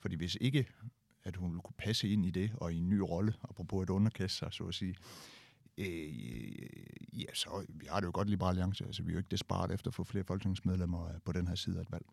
Fordi 0.00 0.16
hvis 0.16 0.36
ikke, 0.40 0.66
at 1.24 1.36
hun 1.36 1.52
vil 1.52 1.60
kunne 1.60 1.74
passe 1.78 2.08
ind 2.08 2.26
i 2.26 2.30
det, 2.30 2.50
og 2.54 2.72
i 2.72 2.76
en 2.76 2.88
ny 2.88 2.98
rolle, 2.98 3.34
apropos 3.48 3.82
at 3.82 3.90
underkaste 3.90 4.38
sig, 4.38 4.52
så 4.52 4.64
at 4.64 4.74
sige, 4.74 4.96
øh, 5.78 5.86
ja, 7.12 7.34
så 7.34 7.66
vi 7.68 7.86
har 7.90 8.00
det 8.00 8.06
jo 8.06 8.10
godt 8.14 8.30
Liberale 8.30 8.50
Alliance, 8.50 8.84
altså 8.84 9.02
vi 9.02 9.10
er 9.10 9.12
jo 9.12 9.18
ikke 9.18 9.30
desperat 9.30 9.70
efter 9.70 9.90
at 9.90 9.94
få 9.94 10.04
flere 10.04 10.24
folketingsmedlemmer 10.24 11.08
øh, 11.08 11.14
på 11.24 11.32
den 11.32 11.48
her 11.48 11.54
side 11.54 11.76
af 11.78 11.82
et 11.82 11.92
valg. 11.92 12.04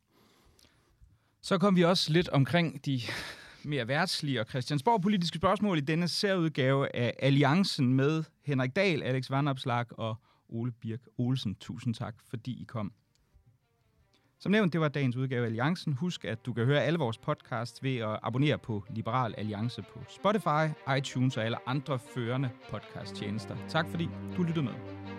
Så 1.42 1.58
kom 1.58 1.76
vi 1.76 1.84
også 1.84 2.14
lidt 2.14 2.30
omkring 2.30 2.86
de 2.86 3.02
mere 3.64 3.88
værtslige 3.88 4.42
og 4.42 4.46
Christiansborg-politiske 4.50 5.38
spørgsmål 5.38 5.78
i 5.78 5.82
denne 5.82 6.08
særudgave 6.08 6.96
af 6.96 7.14
Alliancen 7.20 7.94
med 7.94 8.24
Henrik 8.42 8.76
Dahl, 8.76 9.04
Alex 9.04 9.30
Vandopslag 9.30 10.00
og 10.00 10.16
Ole 10.50 10.72
Birk 10.72 11.02
Olsen. 11.18 11.56
Tusind 11.56 11.94
tak, 11.94 12.16
fordi 12.30 12.62
I 12.62 12.64
kom. 12.64 12.94
Som 14.40 14.52
nævnt, 14.52 14.74
det 14.74 14.82
var 14.82 14.88
dagens 14.88 15.16
udgave 15.16 15.42
af 15.42 15.46
Alliancen. 15.46 15.94
Husk, 15.94 16.26
at 16.26 16.46
du 16.46 16.54
kan 16.54 16.66
høre 16.66 16.84
alle 16.84 17.00
vores 17.00 17.18
podcasts 17.18 17.84
ved 17.84 17.98
at 17.98 18.20
abonnere 18.24 18.58
på 18.58 18.84
Liberal 18.90 19.36
Alliance 19.38 19.82
på 19.82 20.00
Spotify, 20.10 20.92
iTunes 20.98 21.38
og 21.38 21.46
alle 21.46 21.70
andre 21.70 22.00
førende 22.00 22.50
podcasttjenester. 22.70 23.58
Tak 23.70 23.90
fordi 23.90 24.10
du 24.38 24.44
lyttede 24.44 24.66
med. 24.66 25.15